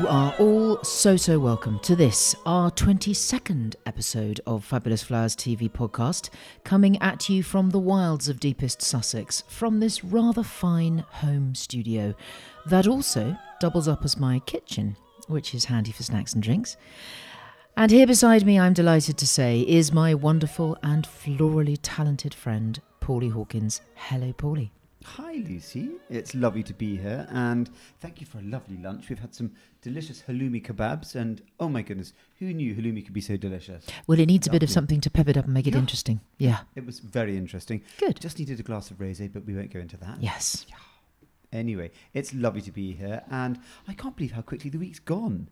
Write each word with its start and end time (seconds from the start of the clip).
You 0.00 0.08
are 0.08 0.34
all 0.38 0.82
so, 0.82 1.14
so 1.18 1.38
welcome 1.38 1.78
to 1.80 1.94
this, 1.94 2.34
our 2.46 2.70
22nd 2.70 3.74
episode 3.84 4.40
of 4.46 4.64
Fabulous 4.64 5.02
Flowers 5.02 5.36
TV 5.36 5.70
podcast, 5.70 6.30
coming 6.64 6.96
at 7.02 7.28
you 7.28 7.42
from 7.42 7.68
the 7.68 7.78
wilds 7.78 8.26
of 8.26 8.40
deepest 8.40 8.80
Sussex, 8.80 9.44
from 9.46 9.78
this 9.78 10.02
rather 10.02 10.42
fine 10.42 11.04
home 11.10 11.54
studio 11.54 12.14
that 12.64 12.86
also 12.86 13.36
doubles 13.60 13.88
up 13.88 14.02
as 14.02 14.16
my 14.16 14.38
kitchen, 14.38 14.96
which 15.28 15.54
is 15.54 15.66
handy 15.66 15.92
for 15.92 16.02
snacks 16.02 16.32
and 16.32 16.42
drinks. 16.42 16.78
And 17.76 17.90
here 17.90 18.06
beside 18.06 18.46
me, 18.46 18.58
I'm 18.58 18.72
delighted 18.72 19.18
to 19.18 19.26
say, 19.26 19.60
is 19.60 19.92
my 19.92 20.14
wonderful 20.14 20.78
and 20.82 21.04
florally 21.04 21.78
talented 21.82 22.32
friend, 22.32 22.80
Paulie 23.02 23.32
Hawkins. 23.32 23.82
Hello, 23.96 24.32
Paulie. 24.32 24.70
Hi, 25.04 25.32
Lucy. 25.48 25.92
It's 26.10 26.34
lovely 26.34 26.62
to 26.62 26.74
be 26.74 26.96
here, 26.98 27.26
and 27.30 27.70
thank 28.00 28.20
you 28.20 28.26
for 28.26 28.38
a 28.38 28.42
lovely 28.42 28.76
lunch. 28.76 29.08
We've 29.08 29.18
had 29.18 29.34
some 29.34 29.52
delicious 29.80 30.22
halloumi 30.28 30.62
kebabs, 30.62 31.14
and 31.14 31.40
oh 31.58 31.70
my 31.70 31.80
goodness, 31.80 32.12
who 32.38 32.52
knew 32.52 32.74
halloumi 32.74 33.02
could 33.04 33.14
be 33.14 33.22
so 33.22 33.38
delicious? 33.38 33.86
Well, 34.06 34.20
it 34.20 34.26
needs 34.26 34.46
a 34.46 34.50
bit 34.50 34.62
of 34.62 34.68
something 34.70 35.00
to 35.00 35.10
pep 35.10 35.28
it 35.28 35.38
up 35.38 35.46
and 35.46 35.54
make 35.54 35.66
it 35.66 35.72
Yeah. 35.72 35.78
interesting. 35.80 36.20
Yeah. 36.36 36.60
It 36.74 36.84
was 36.84 36.98
very 37.00 37.38
interesting. 37.38 37.82
Good. 37.98 38.20
Just 38.20 38.38
needed 38.38 38.60
a 38.60 38.62
glass 38.62 38.90
of 38.90 38.98
rosé, 38.98 39.32
but 39.32 39.46
we 39.46 39.54
won't 39.54 39.72
go 39.72 39.80
into 39.80 39.96
that. 39.96 40.22
Yes. 40.22 40.66
Anyway, 41.50 41.90
it's 42.12 42.34
lovely 42.34 42.60
to 42.60 42.70
be 42.70 42.92
here, 42.92 43.22
and 43.30 43.58
I 43.88 43.94
can't 43.94 44.14
believe 44.16 44.32
how 44.32 44.42
quickly 44.42 44.68
the 44.70 44.78
week's 44.78 45.00
gone. 45.00 45.48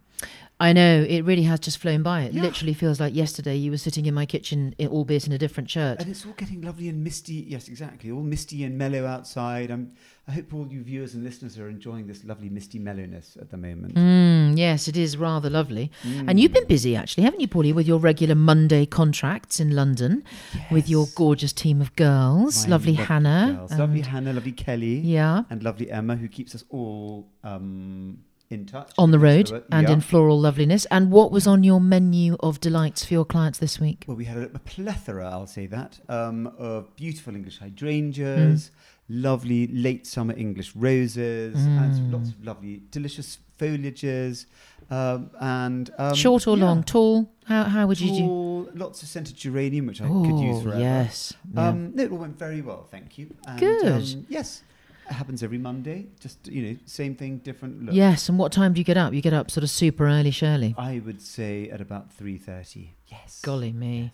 I 0.61 0.72
know 0.72 1.06
it 1.08 1.22
really 1.22 1.44
has 1.44 1.61
just 1.61 1.78
flown 1.78 2.02
by. 2.02 2.22
It 2.22 2.33
Yeah. 2.33 2.42
literally 2.42 2.74
feels 2.74 2.98
like 2.98 3.14
yesterday 3.14 3.55
you 3.55 3.70
were 3.70 3.77
sitting 3.78 4.06
in 4.06 4.14
my 4.14 4.27
kitchen, 4.27 4.75
albeit 4.80 5.25
in 5.25 5.33
a 5.33 5.38
different 5.38 5.70
shirt. 5.70 6.00
And 6.00 6.10
it's 6.10 6.27
all 6.27 6.33
getting 6.33 6.62
lovely 6.62 6.88
and 6.88 7.05
misty. 7.05 7.47
Yes, 7.48 7.69
exactly. 7.69 8.10
All 8.10 8.25
misty 8.25 8.64
and 8.64 8.77
mellow 8.77 9.06
outside. 9.06 9.70
I'm, 9.70 9.92
I 10.27 10.33
hope 10.33 10.52
all 10.52 10.66
you 10.66 10.83
viewers 10.83 11.14
and 11.14 11.22
listeners 11.22 11.60
are 11.60 11.69
enjoying 11.69 12.08
this 12.08 12.25
lovely 12.25 12.48
misty 12.48 12.80
mellowness 12.80 13.36
at 13.41 13.50
the 13.50 13.56
moment. 13.56 13.94
Mm, 13.94 14.58
yes, 14.58 14.88
it 14.88 14.97
is 14.97 15.16
rather 15.16 15.48
lovely. 15.48 15.92
And 16.05 16.41
you've 16.41 16.53
been 16.53 16.66
busy, 16.66 16.97
actually, 16.97 17.22
haven't 17.22 17.38
you, 17.38 17.47
Paulie, 17.47 17.72
with 17.72 17.86
your 17.86 18.00
regular 18.00 18.34
Monday 18.34 18.84
contracts 18.84 19.60
in 19.60 19.77
London 19.77 20.25
with 20.72 20.88
your 20.88 21.06
gorgeous 21.14 21.53
team 21.53 21.80
of 21.80 21.94
girls, 21.94 22.64
My 22.66 22.70
lovely 22.72 22.94
Hannah. 22.94 23.55
girls. 23.58 23.78
Lovely 23.78 24.00
Hannah, 24.00 24.32
lovely 24.32 24.50
Kelly. 24.53 24.98
yeah. 24.98 25.44
and 25.50 25.62
lovely 25.62 25.88
Emma, 25.88 26.16
who 26.16 26.27
keeps 26.27 26.53
us 26.56 26.64
all 26.69 27.28
um, 27.44 28.19
in 28.50 28.64
touch 28.66 28.92
On 28.96 29.10
the 29.10 29.18
road 29.18 29.48
So, 29.48 29.56
uh, 29.56 29.60
and 29.72 29.86
yeah. 29.88 29.94
in 29.94 30.00
floral 30.00 30.41
loveliness. 30.41 30.86
And 30.91 31.10
what 31.10 31.30
was 31.30 31.46
on 31.46 31.64
your 31.64 31.80
menu 31.80 32.36
of 32.41 32.60
delights 32.60 33.04
for 33.04 33.14
your 33.14 33.24
clients 33.24 33.58
this 33.58 33.78
week? 33.78 34.04
Well, 34.06 34.16
we 34.16 34.24
had 34.24 34.38
a, 34.38 34.58
plethora, 34.58 35.28
I'll 35.30 35.46
say 35.46 35.66
that, 35.66 36.00
um, 36.08 36.46
of 36.58 36.94
beautiful 36.96 37.34
English 37.34 37.58
hydrangeas, 37.58 38.70
Mm. 39.10 39.22
lovely 39.22 39.66
late 39.69 40.06
summer 40.06 40.34
English 40.36 40.74
roses, 40.76 41.54
and 41.56 42.12
lots 42.12 42.30
of 42.30 42.44
lovely, 42.44 42.82
delicious 42.91 43.38
foliages, 43.58 44.46
um, 44.91 45.30
and 45.41 45.91
um, 45.98 46.14
Short 46.14 46.46
or 46.46 46.56
yeah, 46.56 46.64
long? 46.64 46.82
Tall? 46.84 47.30
How, 47.46 47.64
how 47.64 47.86
would 47.86 48.00
you 48.00 48.16
do? 48.16 48.70
lots 48.74 49.02
of 49.02 49.08
scented 49.08 49.34
geranium, 49.36 49.86
which 49.86 50.00
I 50.02 50.06
could 50.06 50.38
use 50.41 50.62
forever. 50.62 50.78
yes. 50.80 51.32
Yeah. 51.54 51.69
Um, 51.69 51.92
no, 51.94 52.02
it 52.04 52.10
all 52.12 52.19
went 52.19 52.38
very 52.38 52.60
well, 52.60 52.84
thank 52.91 53.16
you. 53.19 53.34
And, 53.46 53.58
Good. 53.58 53.86
Um, 54.14 54.26
yes, 54.28 54.62
happens 55.10 55.42
every 55.42 55.58
Monday. 55.58 56.06
Just 56.20 56.46
you 56.48 56.62
know, 56.62 56.76
same 56.86 57.14
thing, 57.14 57.38
different 57.38 57.84
look. 57.86 57.94
Yes, 57.94 58.28
and 58.28 58.38
what 58.38 58.52
time 58.52 58.72
do 58.74 58.80
you 58.80 58.84
get 58.84 58.96
up? 58.96 59.12
You 59.14 59.20
get 59.22 59.32
up 59.32 59.50
sort 59.50 59.64
of 59.64 59.70
super 59.70 60.06
early, 60.06 60.30
Shirley. 60.30 60.74
I 60.78 61.00
would 61.04 61.20
say 61.22 61.68
at 61.70 61.80
about 61.80 62.12
three 62.12 62.38
thirty. 62.38 62.94
Yes. 63.06 63.40
Golly 63.42 63.72
me. 63.72 64.00
Don't- 64.00 64.12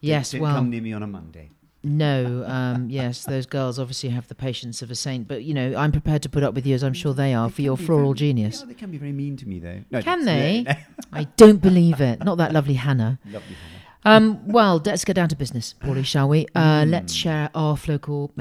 Yes, 0.00 0.32
don't 0.32 0.42
well, 0.42 0.54
come 0.56 0.68
near 0.68 0.82
me 0.82 0.92
on 0.92 1.02
a 1.02 1.06
Monday. 1.06 1.48
no, 1.82 2.44
um, 2.46 2.90
yes, 2.90 3.24
those 3.24 3.46
girls 3.46 3.78
obviously 3.78 4.10
have 4.10 4.28
the 4.28 4.34
patience 4.34 4.82
of 4.82 4.90
a 4.90 4.94
saint, 4.94 5.26
but 5.26 5.44
you 5.44 5.54
know, 5.54 5.74
I'm 5.76 5.92
prepared 5.92 6.20
to 6.24 6.28
put 6.28 6.42
up 6.42 6.52
with 6.52 6.66
you 6.66 6.74
as 6.74 6.84
I'm 6.84 6.92
sure 6.92 7.14
they 7.14 7.32
are 7.32 7.48
They 7.48 7.54
for 7.54 7.62
your 7.62 7.76
floral 7.78 8.08
very- 8.12 8.18
genius. 8.18 8.60
Yeah, 8.60 8.66
they 8.66 8.74
can 8.74 8.90
be 8.90 8.98
very 8.98 9.12
mean 9.12 9.38
to 9.38 9.48
me 9.48 9.60
though. 9.60 9.80
No, 9.90 10.02
Can 10.02 10.24
no, 10.26 10.32
they? 10.32 10.62
no. 10.64 10.72
I 11.12 11.24
don't 11.36 11.62
believe 11.62 12.02
it. 12.02 12.22
Not 12.22 12.36
that 12.36 12.52
lovely 12.52 12.74
Hannah. 12.74 13.18
Lovely 13.24 13.54
Hannah. 13.54 13.73
Um, 14.04 14.46
well, 14.46 14.82
let's 14.84 15.04
get 15.04 15.16
down 15.16 15.28
to 15.30 15.36
business, 15.36 15.74
Paulie, 15.80 16.04
shall 16.04 16.28
we? 16.28 16.46
Uh, 16.54 16.84
Hmm. 16.84 16.90
Let's 16.90 17.12
share 17.12 17.50
our 17.54 17.76
floral. 17.76 18.32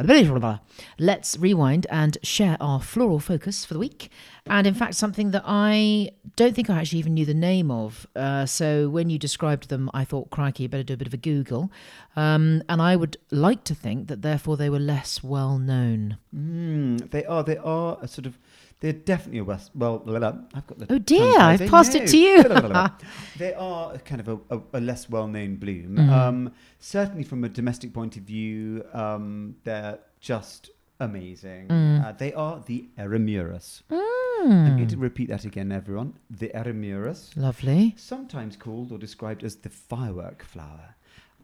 Let's 0.99 1.37
rewind 1.37 1.87
and 1.89 2.17
share 2.21 2.57
our 2.59 2.81
floral 2.81 3.19
focus 3.19 3.63
for 3.63 3.73
the 3.73 3.79
week. 3.79 4.09
And 4.45 4.67
in 4.67 4.73
fact, 4.73 4.95
something 4.95 5.31
that 5.31 5.43
I 5.45 6.11
don't 6.35 6.53
think 6.53 6.69
I 6.69 6.79
actually 6.79 6.99
even 6.99 7.13
knew 7.13 7.25
the 7.25 7.33
name 7.33 7.71
of. 7.71 8.05
Uh, 8.13 8.45
so 8.45 8.89
when 8.89 9.09
you 9.09 9.17
described 9.17 9.69
them, 9.69 9.89
I 9.93 10.03
thought, 10.03 10.29
crikey, 10.31 10.67
better 10.67 10.83
do 10.83 10.95
a 10.95 10.97
bit 10.97 11.07
of 11.07 11.13
a 11.13 11.17
Google. 11.17 11.71
Um, 12.17 12.61
and 12.67 12.81
I 12.81 12.97
would 12.97 13.15
like 13.31 13.63
to 13.65 13.75
think 13.75 14.07
that 14.09 14.21
therefore 14.21 14.57
they 14.57 14.69
were 14.69 14.79
less 14.79 15.23
well 15.23 15.57
known. 15.57 16.17
Mm, 16.35 17.09
they 17.11 17.23
are. 17.25 17.43
They 17.43 17.57
are 17.57 17.97
a 18.01 18.07
sort 18.07 18.25
of. 18.25 18.37
They're 18.83 18.91
definitely 18.91 19.39
a 19.39 19.45
West. 19.45 19.71
Well, 19.73 19.99
blah, 19.99 20.19
blah, 20.19 20.33
I've 20.53 20.67
got 20.67 20.77
the. 20.77 20.87
Oh 20.89 20.97
dear. 20.97 21.39
I've 21.39 21.69
passed 21.69 21.95
it 21.95 22.05
to 22.09 22.17
you. 22.17 22.43
They 23.37 23.53
are 23.53 23.97
kind 23.99 24.19
of 24.19 24.27
a, 24.27 24.57
a, 24.57 24.61
a 24.73 24.81
less 24.81 25.09
well-known 25.09 25.55
bloom. 25.55 25.95
Mm-hmm. 25.95 26.09
Um, 26.09 26.51
certainly, 26.79 27.23
from 27.23 27.45
a 27.45 27.49
domestic 27.49 27.93
point 27.93 28.17
of 28.17 28.23
view, 28.23 28.83
um, 28.91 29.55
they're 29.63 29.99
just 30.19 30.71
amazing. 30.99 31.69
Mm. 31.69 32.05
Uh, 32.05 32.11
they 32.11 32.33
are 32.33 32.61
the 32.65 32.89
Eremurus. 32.99 33.83
I'm 33.89 34.75
going 34.75 34.89
to 34.89 34.97
repeat 34.97 35.29
that 35.29 35.45
again, 35.45 35.71
everyone. 35.71 36.15
The 36.29 36.49
Eremurus. 36.49 37.37
Lovely. 37.37 37.93
sometimes 37.95 38.57
called 38.57 38.91
or 38.91 38.97
described 38.97 39.45
as 39.45 39.55
the 39.55 39.69
firework 39.69 40.43
flower. 40.43 40.95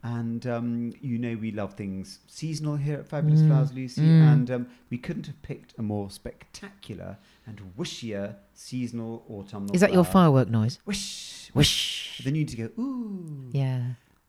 And 0.02 0.46
um, 0.46 0.92
you 1.00 1.18
know 1.18 1.36
we 1.40 1.50
love 1.52 1.74
things 1.74 2.20
seasonal 2.26 2.76
here 2.76 2.96
at 3.00 3.06
Fabulous 3.06 3.40
Mm, 3.40 3.48
Flowers, 3.48 3.72
Lucy, 3.74 4.00
mm. 4.00 4.32
and 4.32 4.50
um, 4.50 4.66
we 4.88 4.96
couldn't 4.96 5.26
have 5.26 5.40
picked 5.42 5.78
a 5.78 5.82
more 5.82 6.10
spectacular 6.10 7.18
and 7.46 7.60
wishier 7.78 8.36
seasonal 8.54 9.24
autumnal. 9.30 9.74
Is 9.74 9.82
that 9.82 9.92
your 9.92 10.04
firework 10.04 10.48
noise? 10.48 10.78
Wish, 10.86 11.50
Wish. 11.52 12.22
Then 12.24 12.34
you 12.34 12.40
need 12.42 12.48
to 12.48 12.56
go 12.56 12.70
ooh. 12.80 13.50
Yeah. 13.52 13.82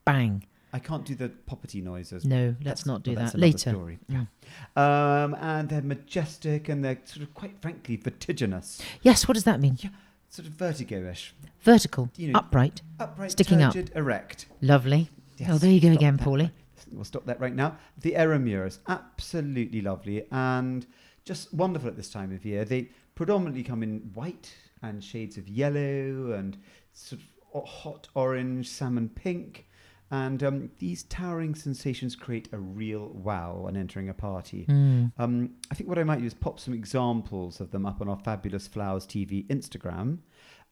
Bang. 0.04 0.44
I 0.74 0.78
can't 0.78 1.04
do 1.04 1.14
the 1.14 1.28
poppity 1.50 1.82
noises. 1.82 2.24
No, 2.24 2.54
let's 2.62 2.82
That's- 2.82 2.86
not 2.86 3.02
do 3.02 3.14
well, 3.14 3.26
that. 3.26 3.38
Later. 3.38 3.72
Mm. 4.10 4.26
Um, 4.76 5.34
and 5.40 5.68
they're 5.68 5.82
majestic 5.82 6.68
and 6.68 6.84
they're 6.84 6.98
sort 7.04 7.22
of 7.26 7.34
quite 7.34 7.60
frankly 7.60 7.96
vertiginous, 7.96 8.80
Yes, 9.02 9.26
what 9.28 9.34
does 9.34 9.44
that 9.44 9.60
mean? 9.60 9.78
sort 10.28 10.48
of 10.48 10.54
vertigo-ish, 10.54 11.34
Vertical, 11.60 12.10
You 12.16 12.32
know, 12.32 12.38
upright, 12.38 12.80
upright, 12.98 13.32
Sticking 13.32 13.60
up. 13.62 13.76
erect. 13.94 14.46
lovely. 14.62 15.10
Yes, 15.42 15.50
oh, 15.52 15.58
there 15.58 15.72
you 15.72 15.80
go 15.80 15.90
again. 15.90 16.18
Paulie. 16.18 16.52
We'll 16.92 17.04
stop 17.04 17.26
that 17.26 17.40
right 17.40 17.54
now. 17.54 17.76
The 17.98 18.12
Eremurus, 18.12 18.78
absolutely 18.86 19.80
lovely 19.80 20.24
and 20.30 20.86
just 21.24 21.52
wonderful 21.52 21.88
at 21.88 21.96
this 21.96 22.10
time 22.10 22.32
of 22.32 22.44
year. 22.44 22.64
They 22.64 22.90
predominantly 23.16 23.64
come 23.64 23.82
in 23.82 24.10
white 24.14 24.54
and 24.82 25.02
shades 25.02 25.36
of 25.36 25.48
yellow 25.48 26.32
and 26.32 26.56
sort 26.92 27.22
of 27.54 27.68
hot 27.68 28.08
orange, 28.14 28.68
salmon 28.68 29.08
pink. 29.08 29.66
And 30.12 30.44
um, 30.44 30.70
these 30.78 31.02
towering 31.04 31.56
sensations 31.56 32.14
create 32.14 32.48
a 32.52 32.58
real 32.58 33.08
wow 33.08 33.62
when 33.62 33.76
entering 33.76 34.08
a 34.08 34.14
party. 34.14 34.66
Mm. 34.68 35.10
Um, 35.18 35.50
I 35.72 35.74
think 35.74 35.88
what 35.88 35.98
I 35.98 36.04
might 36.04 36.20
do 36.20 36.26
is 36.26 36.34
pop 36.34 36.60
some 36.60 36.74
examples 36.74 37.60
of 37.60 37.72
them 37.72 37.84
up 37.84 38.00
on 38.00 38.08
our 38.08 38.18
Fabulous 38.18 38.68
Flowers 38.68 39.06
TV 39.06 39.44
Instagram. 39.48 40.18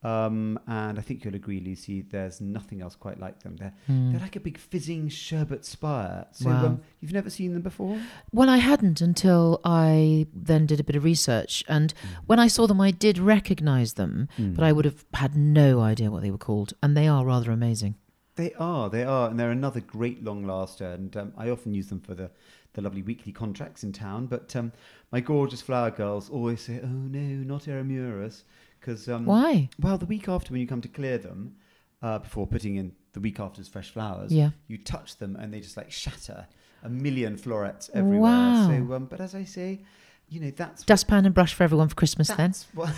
Um, 0.02 0.58
and 0.66 0.98
I 0.98 1.02
think 1.02 1.24
you'll 1.24 1.34
agree, 1.34 1.60
Lucy, 1.60 2.00
there's 2.02 2.40
nothing 2.40 2.80
else 2.80 2.94
quite 2.96 3.20
like 3.20 3.42
them. 3.42 3.56
They're, 3.56 3.74
Mm. 3.88 4.12
they're 4.12 4.20
like 4.20 4.36
a 4.36 4.40
big 4.40 4.56
fizzing 4.56 5.08
sherbet 5.10 5.64
spire. 5.66 6.26
So 6.32 6.48
Wow. 6.48 6.66
um, 6.66 6.80
you've 7.00 7.12
never 7.12 7.28
seen 7.28 7.52
them 7.52 7.60
before? 7.62 8.00
Well, 8.32 8.48
I 8.48 8.56
hadn't 8.58 9.02
until 9.02 9.60
I 9.62 10.26
then 10.34 10.64
did 10.64 10.80
a 10.80 10.84
bit 10.84 10.96
of 10.96 11.04
research. 11.04 11.62
And 11.68 11.92
when 12.26 12.38
I 12.38 12.46
saw 12.48 12.66
them, 12.66 12.80
I 12.80 12.92
did 12.92 13.18
recognize 13.18 13.94
them, 13.94 14.28
but 14.38 14.64
I 14.64 14.72
would 14.72 14.86
have 14.86 15.04
had 15.14 15.36
no 15.36 15.80
idea 15.80 16.10
what 16.10 16.22
they 16.22 16.30
were 16.30 16.38
called. 16.38 16.72
And 16.82 16.96
they 16.96 17.06
are 17.06 17.24
rather 17.24 17.50
amazing. 17.52 17.96
They 18.36 18.54
are, 18.54 18.88
they 18.88 19.04
are, 19.04 19.28
and 19.28 19.38
they're 19.38 19.50
another 19.50 19.80
great 19.80 20.24
long 20.24 20.46
laster. 20.46 20.86
And 20.86 21.14
um, 21.14 21.32
I 21.36 21.50
often 21.50 21.74
use 21.74 21.88
them 21.88 22.00
for 22.00 22.14
the, 22.14 22.30
the 22.72 22.80
lovely 22.80 23.02
weekly 23.02 23.32
contracts 23.32 23.84
in 23.84 23.92
town. 23.92 24.28
But 24.28 24.56
um, 24.56 24.72
my 25.12 25.20
gorgeous 25.20 25.60
flower 25.60 25.90
girls 25.90 26.30
always 26.30 26.62
say, 26.62 26.80
"Oh 26.82 26.86
no, 26.86 27.18
not 27.20 27.64
Eremurus," 27.66 28.44
because 28.80 29.08
um, 29.08 29.26
Why? 29.26 29.68
well, 29.80 29.98
the 29.98 30.06
week 30.06 30.28
after 30.28 30.52
when 30.52 30.60
you 30.60 30.66
come 30.66 30.80
to 30.80 30.88
clear 30.88 31.18
them, 31.18 31.56
uh, 32.02 32.18
before 32.18 32.46
putting 32.46 32.76
in 32.76 32.92
the 33.12 33.20
week 33.20 33.38
after's 33.40 33.68
fresh 33.68 33.90
flowers, 33.90 34.32
Yeah. 34.32 34.50
you 34.68 34.78
touch 34.78 35.16
them 35.18 35.36
and 35.36 35.52
they 35.52 35.60
just 35.60 35.76
like 35.76 35.90
shatter 35.90 36.46
a 36.82 36.88
million 36.88 37.36
florets 37.36 37.90
everywhere. 37.92 38.20
Wow. 38.30 38.66
So, 38.68 38.94
um, 38.94 39.04
but 39.06 39.20
as 39.20 39.34
I 39.34 39.44
say, 39.44 39.80
you 40.28 40.40
know 40.40 40.50
that's 40.50 40.84
Dustpan 40.84 41.26
and 41.26 41.34
brush 41.34 41.52
for 41.54 41.64
everyone 41.64 41.88
for 41.88 41.94
Christmas 41.96 42.28
then. 42.28 42.54
What 42.74 42.90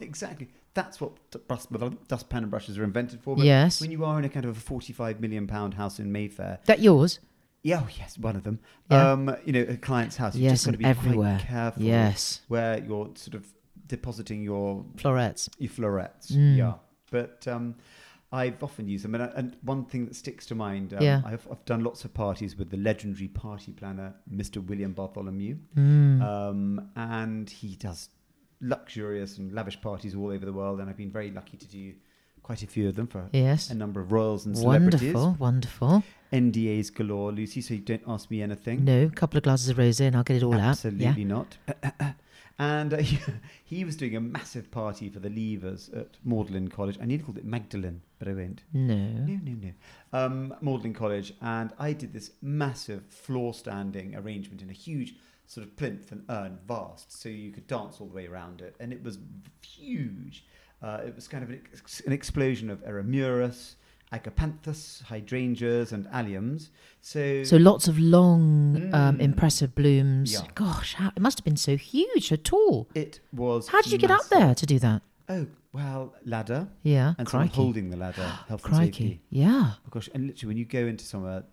exactly. 0.00 0.48
That's 0.74 1.00
what 1.00 1.12
dustpan 2.08 2.42
and 2.44 2.50
brushes 2.50 2.78
are 2.78 2.84
invented 2.84 3.20
for. 3.22 3.34
But 3.34 3.44
Yes. 3.44 3.80
when 3.80 3.90
you 3.90 4.04
are 4.04 4.18
in 4.18 4.24
a 4.24 4.28
kind 4.28 4.44
of 4.46 4.56
a 4.56 4.60
forty-five 4.60 5.20
million 5.20 5.46
pound 5.48 5.74
house 5.74 5.98
in 5.98 6.12
Mayfair, 6.12 6.58
That 6.66 6.78
yours? 6.80 7.18
yeah, 7.62 7.80
oh, 7.84 7.88
yes, 7.98 8.16
one 8.18 8.36
of 8.36 8.44
them. 8.44 8.60
Yeah. 8.90 9.12
Um, 9.12 9.36
you 9.44 9.52
know, 9.52 9.62
a 9.68 9.76
client's 9.76 10.16
house. 10.16 10.34
You've 10.36 10.44
Yes, 10.44 10.52
just 10.52 10.64
got 10.66 10.72
to 10.72 10.78
be 10.78 10.84
everywhere. 10.84 11.38
quite 11.38 11.48
careful. 11.48 11.82
Yes. 11.82 12.42
where 12.48 12.78
you're 12.78 13.10
sort 13.16 13.34
of 13.34 13.46
depositing 13.90 14.42
your 14.42 14.84
Florets. 14.96 15.48
your 15.58 15.70
florets. 15.70 16.30
Mm. 16.32 16.56
Yeah, 16.56 16.74
but 17.10 17.46
um, 17.48 17.74
I've 18.32 18.62
often 18.62 18.86
used 18.88 19.04
them, 19.04 19.14
and, 19.16 19.24
I- 19.24 19.32
and 19.36 19.56
one 19.62 19.84
thing 19.84 20.06
that 20.06 20.14
sticks 20.16 20.46
to 20.46 20.54
mind. 20.54 20.94
Um, 20.94 21.02
Yeah. 21.02 21.20
I've, 21.24 21.46
I've 21.50 21.64
done 21.64 21.82
lots 21.84 22.04
of 22.04 22.14
parties 22.14 22.56
with 22.56 22.70
the 22.70 22.76
legendary 22.76 23.28
party 23.28 23.72
planner, 23.72 24.14
Mr. 24.32 24.64
William 24.64 24.92
Bartholomew, 24.92 25.56
Mm. 25.76 26.22
um, 26.22 26.90
and 26.96 27.50
he 27.50 27.74
does 27.76 28.08
luxurious 28.60 29.38
and 29.38 29.52
lavish 29.52 29.80
parties 29.80 30.14
all 30.14 30.30
over 30.30 30.44
the 30.46 30.52
world, 30.52 30.80
and 30.80 30.88
I've 30.88 30.96
been 30.96 31.10
very 31.10 31.30
lucky 31.30 31.56
to 31.56 31.66
do 31.66 31.94
quite 32.42 32.62
a 32.62 32.66
few 32.66 32.88
of 32.88 32.94
them 32.96 33.06
for 33.06 33.28
Yes. 33.32 33.70
a 33.70 33.74
number 33.74 34.00
of 34.00 34.12
royals 34.12 34.46
and 34.46 34.56
celebrities. 34.56 35.14
Wonderful, 35.14 35.36
wonderful. 35.38 36.02
NDAs 36.32 36.94
galore, 36.94 37.32
Lucy. 37.32 37.60
So 37.60 37.74
you 37.74 37.80
don't 37.80 38.02
ask 38.06 38.30
me 38.30 38.40
anything. 38.42 38.84
No, 38.84 39.04
a 39.04 39.10
couple 39.10 39.36
of 39.38 39.42
glasses 39.44 39.68
of 39.68 39.76
rosé 39.78 40.06
and 40.06 40.16
I'll 40.16 40.22
get 40.22 40.36
it 40.36 40.42
all 40.44 40.54
out. 40.54 40.60
Absolutely 40.84 41.24
not. 41.24 41.56
and 42.60 42.92
uh, 42.92 42.96
he, 42.98 43.18
he 43.64 43.84
was 43.84 43.96
doing 43.96 44.14
a 44.14 44.20
massive 44.20 44.70
party 44.70 45.08
for 45.08 45.18
the 45.18 45.30
leavers 45.30 45.96
at 45.98 46.18
Magdalen 46.24 46.68
College. 46.68 46.98
I 47.00 47.06
nearly 47.06 47.24
called 47.24 47.38
it 47.38 47.44
Magdalen, 47.44 48.02
but 48.18 48.28
I 48.28 48.34
won't. 48.34 48.62
No. 48.74 48.94
No, 48.94 49.40
no, 49.42 49.52
no. 49.52 49.72
Um, 50.12 50.54
Magdalen 50.60 50.92
College, 50.92 51.32
and 51.40 51.72
I 51.78 51.94
did 51.94 52.12
this 52.12 52.32
massive 52.42 53.06
floor 53.06 53.54
standing 53.54 54.14
arrangement 54.14 54.60
in 54.60 54.68
a 54.68 54.74
huge 54.74 55.14
sort 55.46 55.66
of 55.66 55.74
plinth 55.76 56.12
and 56.12 56.22
urn, 56.28 56.58
vast, 56.68 57.18
so 57.18 57.30
you 57.30 57.50
could 57.50 57.66
dance 57.66 57.96
all 57.98 58.06
the 58.06 58.14
way 58.14 58.26
around 58.26 58.60
it, 58.60 58.76
and 58.78 58.92
it 58.92 59.02
was 59.02 59.18
huge. 59.66 60.44
Uh, 60.82 61.00
it 61.04 61.14
was 61.16 61.26
kind 61.28 61.42
of 61.42 61.48
an, 61.50 61.62
ex- 61.72 62.00
an 62.00 62.12
explosion 62.12 62.68
of 62.68 62.84
Eremurus, 62.84 63.74
Agapanthus, 64.12 65.02
hydrangeas, 65.04 65.92
and 65.92 66.06
alliums. 66.06 66.70
So, 67.00 67.42
So 67.44 67.56
lots 67.56 67.88
of 67.88 67.98
long, 67.98 68.92
um, 68.92 69.16
Mm. 69.18 69.20
impressive 69.20 69.74
blooms. 69.74 70.32
Yeah. 70.32 70.40
Gosh, 70.54 70.94
how, 70.94 71.12
it 71.16 71.20
must 71.20 71.38
have 71.38 71.44
been 71.44 71.56
so 71.56 71.76
huge, 71.76 72.28
so 72.28 72.36
tall. 72.36 72.88
it 72.94 73.20
was. 73.32 73.68
How 73.68 73.80
did 73.82 73.92
you 73.92 73.98
get 73.98 74.10
up 74.10 74.28
there 74.28 74.54
to 74.54 74.66
do 74.66 74.78
that? 74.80 75.02
Oh 75.28 75.46
well, 75.72 76.12
ladder 76.24 76.68
Yeah, 76.82 77.14
and 77.18 77.26
crikey. 77.26 77.54
holding 77.54 77.90
the 77.90 77.96
ladder, 77.96 78.26
health 78.48 78.62
crikey. 78.62 79.20
Yeah. 79.30 79.74
Oh 79.86 79.90
gosh, 79.90 80.08
and 80.12 80.26
literally 80.26 80.48
when 80.48 80.56
you 80.56 80.64
go 80.64 80.86
into 80.86 81.04
somewhere, 81.04 81.44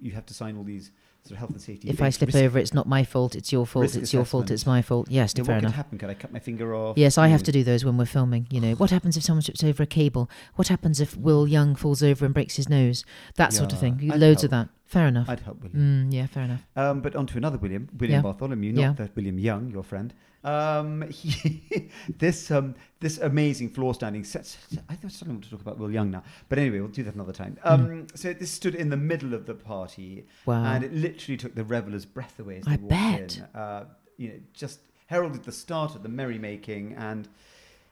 you 0.00 0.12
have 0.12 0.26
to 0.26 0.34
sign 0.34 0.56
all 0.58 0.64
these 0.64 0.90
sort 1.24 1.32
of 1.32 1.38
health 1.38 1.50
and 1.50 1.60
safety. 1.60 1.88
If 1.88 2.02
I 2.02 2.10
slip 2.10 2.28
risk- 2.28 2.38
over, 2.38 2.58
it's 2.58 2.74
not 2.74 2.86
my 2.88 3.04
fault. 3.04 3.36
It's 3.36 3.52
your 3.52 3.64
fault. 3.64 3.94
It's 3.94 4.12
your 4.12 4.24
fault. 4.24 4.50
It's 4.50 4.66
my 4.66 4.82
fault. 4.82 5.06
Yes, 5.08 5.36
know, 5.36 5.44
fair 5.44 5.54
what 5.54 5.60
could 5.60 5.64
enough. 5.66 5.76
happen? 5.76 5.98
Could 5.98 6.10
I 6.10 6.14
cut 6.14 6.32
my 6.32 6.40
finger 6.40 6.74
off? 6.74 6.98
Yes, 6.98 7.16
I 7.16 7.26
You 7.26 7.32
have 7.32 7.42
know, 7.42 7.46
to 7.46 7.52
do 7.52 7.64
those 7.64 7.84
when 7.84 7.96
we're 7.96 8.06
filming. 8.06 8.48
You 8.50 8.60
know, 8.60 8.72
oh. 8.72 8.76
what 8.76 8.90
happens 8.90 9.16
if 9.16 9.22
someone 9.22 9.42
trips 9.42 9.62
over 9.62 9.82
a 9.82 9.86
cable? 9.86 10.28
What 10.56 10.68
happens 10.68 11.00
if 11.00 11.16
Will 11.16 11.46
Young 11.46 11.76
falls 11.76 12.02
over 12.02 12.24
and 12.24 12.34
breaks 12.34 12.56
his 12.56 12.68
nose? 12.68 13.04
That 13.36 13.52
sort 13.52 13.72
of 13.72 13.78
thing. 13.78 14.10
I'd 14.12 14.18
Loads 14.18 14.42
of 14.42 14.50
that. 14.50 14.68
Fair 14.92 15.06
enough. 15.08 15.28
I'd 15.28 15.40
help 15.40 15.62
William. 15.62 16.10
Mm, 16.10 16.12
yeah, 16.14 16.26
fair 16.26 16.42
enough. 16.44 16.62
Um, 16.76 17.00
but 17.00 17.16
on 17.16 17.26
to 17.28 17.38
another 17.38 17.56
William, 17.58 17.88
William 17.98 18.18
Yeah. 18.18 18.22
Bartholomew, 18.22 18.72
not 18.72 18.80
Yeah. 18.82 18.92
the 18.92 19.10
William 19.16 19.38
Young, 19.38 19.70
your 19.70 19.82
friend. 19.82 20.12
Um, 20.44 21.02
he, 21.08 21.88
this 22.18 22.50
um, 22.50 22.74
this 23.00 23.16
amazing 23.18 23.70
floor 23.70 23.94
standing 23.94 24.22
Set, 24.24 24.54
I 24.90 24.96
don't 24.96 25.28
want 25.28 25.44
to 25.44 25.50
talk 25.50 25.60
about 25.62 25.78
Will 25.78 25.90
Young 25.90 26.10
now, 26.10 26.22
but 26.50 26.58
anyway, 26.58 26.80
we'll 26.80 26.88
do 26.88 27.04
that 27.04 27.14
another 27.14 27.32
time. 27.32 27.56
Um, 27.64 28.06
So 28.14 28.32
this 28.34 28.50
stood 28.50 28.74
in 28.74 28.90
the 28.90 28.96
middle 28.98 29.32
of 29.34 29.46
the 29.46 29.54
party, 29.54 30.26
Wow. 30.44 30.64
and 30.64 30.84
it 30.84 30.92
literally 30.92 31.36
took 31.38 31.54
the 31.54 31.64
revelers' 31.64 32.04
breath 32.04 32.38
away 32.38 32.58
as 32.58 32.64
they 32.64 32.72
I 32.72 32.76
walked 32.76 32.88
bet. 32.90 33.36
in. 33.38 33.42
Uh, 33.60 33.84
you 34.18 34.28
know, 34.28 34.40
just 34.52 34.80
heralded 35.06 35.44
the 35.44 35.52
start 35.52 35.94
of 35.94 36.02
the 36.02 36.08
merrymaking, 36.10 36.94
and 36.98 37.28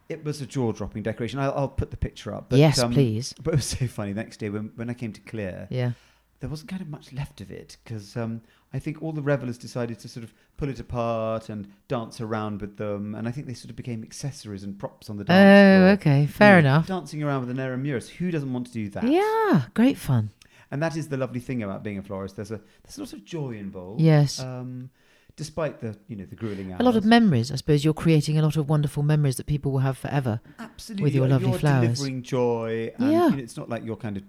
it 0.09 0.23
was 0.25 0.41
a 0.43 0.47
jaw-dropping 0.47 1.03
decoration. 1.05 1.39
I'll, 1.39 1.53
I'll 1.57 1.69
put 1.69 1.91
the 1.93 1.97
picture 1.97 2.35
up. 2.35 2.51
But, 2.51 2.59
yes, 2.59 2.79
um, 2.81 2.93
please. 2.93 3.33
But 3.43 3.55
it 3.55 3.57
was 3.59 3.65
so 3.67 3.87
funny. 3.87 4.13
The 4.13 4.21
next 4.23 4.37
day, 4.39 4.51
when, 4.51 4.73
when 4.75 4.91
I 4.91 4.95
came 4.95 5.13
to 5.13 5.21
clear, 5.23 5.67
Yeah. 5.71 5.93
There 6.41 6.49
wasn't 6.51 6.71
kind 6.71 6.81
of 6.83 6.89
much 6.89 7.13
left 7.13 7.41
of 7.43 7.51
it 7.51 7.77
because 7.85 8.17
um, 8.17 8.41
I 8.73 8.79
think 8.79 9.03
all 9.03 9.13
the 9.13 9.21
revelers 9.23 9.59
decided 9.59 9.99
to 10.01 10.09
sort 10.09 10.25
of 10.25 10.33
pull 10.57 10.69
it 10.71 10.81
apart 10.81 11.49
and 11.51 11.69
dance 11.87 12.21
around 12.21 12.61
with 12.63 12.77
them, 12.79 13.15
and 13.15 13.29
I 13.29 13.31
think 13.31 13.47
they 13.47 13.53
sort 13.55 13.71
of 13.71 13.77
became 13.77 14.03
accessories 14.03 14.63
and 14.65 14.79
props 14.79 15.11
on 15.11 15.19
the 15.19 15.25
dance 15.25 15.39
Oh, 15.39 15.81
floor. 15.85 15.91
okay. 16.15 16.27
Fair 16.27 16.57
You 16.57 16.63
know, 16.63 16.69
enough. 16.71 16.87
Dancing 16.87 17.23
around 17.23 17.41
with 17.47 17.51
an 17.51 17.59
Eremurus, 17.59 18.09
who 18.09 18.31
doesn't 18.31 18.53
want 18.53 18.67
to 18.69 18.73
do 18.73 18.89
that? 18.91 19.05
Yeah, 19.07 19.67
great 19.75 19.99
fun. 19.99 20.31
and 20.71 20.83
that 20.83 20.97
is 20.97 21.09
the 21.09 21.17
lovely 21.19 21.41
thing 21.41 21.63
about 21.63 21.83
being 21.83 21.99
a 21.99 22.03
florist. 22.03 22.37
There's 22.37 22.51
a 22.53 22.61
there's 22.85 22.97
a 22.97 23.01
lot 23.03 23.13
of 23.13 23.25
joy 23.25 23.53
involved. 23.53 24.01
Yes. 24.01 24.41
Um, 24.41 24.91
despite 25.37 25.81
the 25.81 25.97
you 26.09 26.17
know 26.17 26.25
the 26.27 26.37
grueling 26.37 26.71
hours. 26.73 26.81
a 26.81 26.85
lot 26.85 26.97
of 26.97 27.05
memories. 27.05 27.51
I 27.53 27.57
suppose 27.57 27.85
you're 27.85 27.93
creating 27.95 28.39
a 28.39 28.43
lot 28.43 28.57
of 28.57 28.69
wonderful 28.69 29.03
memories 29.03 29.37
that 29.37 29.47
people 29.47 29.73
will 29.73 29.79
have 29.81 29.99
forever. 29.99 30.41
Absolutely, 30.59 31.05
with 31.05 31.15
your 31.15 31.29
lovely 31.29 31.51
you're 31.51 31.59
flowers. 31.59 31.99
delivering 31.99 32.23
joy. 32.23 32.93
And, 32.99 33.13
Yeah. 33.13 33.25
you 33.29 33.37
know, 33.37 33.43
it's 33.43 33.57
not 33.57 33.69
like 33.69 33.85
you're 33.85 33.97
kind 33.97 34.17
of 34.17 34.23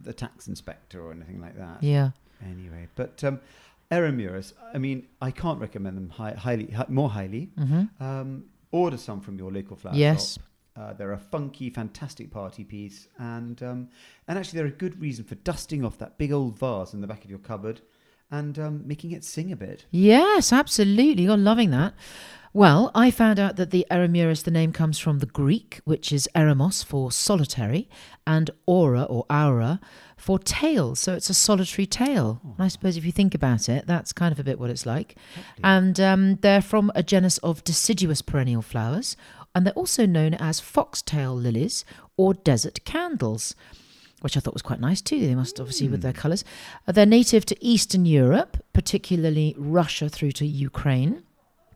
the 0.00 0.12
tax 0.12 0.48
inspector 0.48 1.00
or 1.04 1.12
anything 1.12 1.40
like 1.40 1.56
that. 1.56 1.82
Yeah. 1.82 2.10
Anyway, 2.44 2.88
but 2.96 3.22
um, 3.24 3.40
Eremurus, 3.90 4.52
I 4.74 4.78
mean, 4.78 5.06
I 5.20 5.30
can't 5.30 5.60
recommend 5.60 5.96
them 5.96 6.10
hi- 6.10 6.34
highly, 6.34 6.66
hi- 6.66 6.86
more 6.88 7.10
highly. 7.10 7.50
hmm 7.56 7.82
Um, 8.00 8.44
order 8.70 8.96
some 8.96 9.20
from 9.20 9.38
your 9.38 9.52
local 9.52 9.76
flower 9.76 9.94
Yes. 9.94 10.34
shop. 10.34 10.42
Uh, 10.74 10.92
they're 10.94 11.12
a 11.12 11.18
funky, 11.18 11.68
fantastic 11.68 12.30
party 12.30 12.64
piece, 12.64 13.06
and 13.18 13.62
um, 13.62 13.88
and 14.26 14.38
actually 14.38 14.56
they're 14.56 14.66
a 14.68 14.70
good 14.70 14.98
reason 15.02 15.22
for 15.22 15.34
dusting 15.34 15.84
off 15.84 15.98
that 15.98 16.16
big 16.16 16.32
old 16.32 16.58
vase 16.58 16.94
in 16.94 17.02
the 17.02 17.06
back 17.06 17.22
of 17.24 17.28
your 17.30 17.38
cupboard 17.38 17.82
and 18.30 18.58
um, 18.58 18.82
making 18.86 19.10
it 19.12 19.22
sing 19.22 19.52
a 19.52 19.56
bit. 19.56 19.84
Yes, 19.90 20.50
absolutely. 20.50 21.24
You're 21.24 21.36
loving 21.36 21.70
that. 21.72 21.92
Well, 22.54 22.90
I 22.94 23.10
found 23.10 23.38
out 23.38 23.56
that 23.56 23.70
the 23.70 23.86
Eremurus, 23.90 24.42
the 24.42 24.50
name 24.50 24.72
comes 24.72 24.98
from 24.98 25.20
the 25.20 25.26
Greek, 25.26 25.80
which 25.84 26.12
is 26.12 26.28
eremos 26.34 26.84
for 26.84 27.10
solitary, 27.10 27.88
and 28.26 28.50
aura 28.66 29.04
or 29.04 29.24
aura 29.30 29.80
for 30.18 30.38
tail. 30.38 30.94
So 30.94 31.14
it's 31.14 31.30
a 31.30 31.34
solitary 31.34 31.86
tail. 31.86 32.42
And 32.44 32.62
I 32.62 32.68
suppose 32.68 32.98
if 32.98 33.06
you 33.06 33.12
think 33.12 33.34
about 33.34 33.70
it, 33.70 33.86
that's 33.86 34.12
kind 34.12 34.32
of 34.32 34.38
a 34.38 34.44
bit 34.44 34.60
what 34.60 34.68
it's 34.68 34.84
like. 34.84 35.16
And 35.64 35.98
um, 35.98 36.36
they're 36.42 36.60
from 36.60 36.92
a 36.94 37.02
genus 37.02 37.38
of 37.38 37.64
deciduous 37.64 38.20
perennial 38.20 38.60
flowers, 38.60 39.16
and 39.54 39.64
they're 39.66 39.72
also 39.72 40.04
known 40.04 40.34
as 40.34 40.60
foxtail 40.60 41.34
lilies 41.34 41.86
or 42.18 42.34
desert 42.34 42.84
candles 42.84 43.54
which 44.20 44.36
I 44.36 44.40
thought 44.40 44.54
was 44.54 44.62
quite 44.62 44.80
nice 44.80 45.00
too. 45.00 45.18
They 45.18 45.34
must 45.34 45.58
obviously 45.58 45.88
with 45.88 46.02
their 46.02 46.12
colours. 46.12 46.44
Uh, 46.86 46.92
they're 46.92 47.04
native 47.04 47.44
to 47.46 47.56
Eastern 47.60 48.06
Europe, 48.06 48.64
particularly 48.72 49.52
Russia 49.58 50.08
through 50.08 50.30
to 50.32 50.46
Ukraine. 50.46 51.24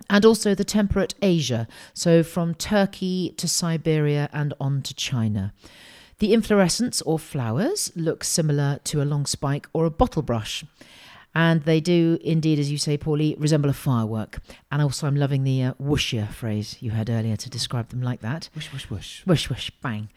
And 0.08 0.24
also 0.24 0.54
the 0.54 0.64
temperate 0.64 1.14
Asia, 1.20 1.66
so 1.92 2.22
from 2.22 2.54
Turkey 2.54 3.34
to 3.36 3.48
Siberia 3.48 4.28
and 4.32 4.54
on 4.60 4.82
to 4.82 4.94
China. 4.94 5.52
The 6.18 6.32
inflorescence 6.32 7.02
or 7.02 7.18
flowers 7.18 7.92
look 7.94 8.24
similar 8.24 8.78
to 8.84 9.02
a 9.02 9.04
long 9.04 9.26
spike 9.26 9.66
or 9.74 9.84
a 9.84 9.90
bottle 9.90 10.22
brush. 10.22 10.64
And 11.34 11.62
they 11.64 11.80
do 11.80 12.18
indeed, 12.22 12.58
as 12.58 12.72
you 12.72 12.78
say, 12.78 12.96
Paulie, 12.96 13.38
resemble 13.38 13.68
a 13.68 13.74
firework. 13.74 14.38
And 14.72 14.80
also, 14.80 15.06
I'm 15.06 15.16
loving 15.16 15.44
the 15.44 15.64
uh, 15.64 15.74
whoosher 15.78 16.26
phrase 16.32 16.78
you 16.80 16.92
had 16.92 17.10
earlier 17.10 17.36
to 17.36 17.50
describe 17.50 17.90
them 17.90 18.00
like 18.00 18.22
that. 18.22 18.48
Wish, 18.54 18.72
wish, 18.72 18.88
wish. 18.88 19.22
Whoosh, 19.26 19.50
whoosh, 19.50 19.70
bang. 19.82 20.08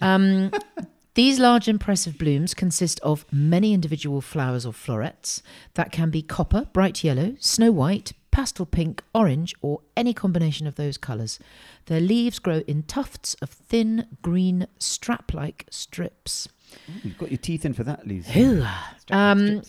Um, 0.00 0.52
these 1.14 1.40
large, 1.40 1.66
impressive 1.66 2.16
blooms 2.16 2.54
consist 2.54 3.00
of 3.00 3.24
many 3.32 3.74
individual 3.74 4.20
flowers 4.20 4.64
or 4.64 4.72
florets 4.72 5.42
that 5.74 5.90
can 5.90 6.10
be 6.10 6.22
copper, 6.22 6.68
bright 6.72 7.02
yellow, 7.02 7.34
snow 7.40 7.72
white, 7.72 8.12
pastel 8.30 8.66
pink, 8.66 9.02
orange, 9.14 9.54
or 9.62 9.80
any 9.96 10.12
combination 10.12 10.66
of 10.66 10.76
those 10.76 10.98
colours. 10.98 11.38
Their 11.86 12.00
leaves 12.00 12.38
grow 12.38 12.62
in 12.66 12.82
tufts 12.84 13.34
of 13.42 13.50
thin, 13.50 14.06
green, 14.22 14.66
strap 14.78 15.34
like 15.34 15.66
strips. 15.70 16.48
Ooh, 16.88 17.00
you've 17.02 17.18
got 17.18 17.30
your 17.30 17.38
teeth 17.38 17.64
in 17.64 17.72
for 17.72 17.84
that. 17.84 18.06
Strap 19.00 19.16
Um. 19.18 19.62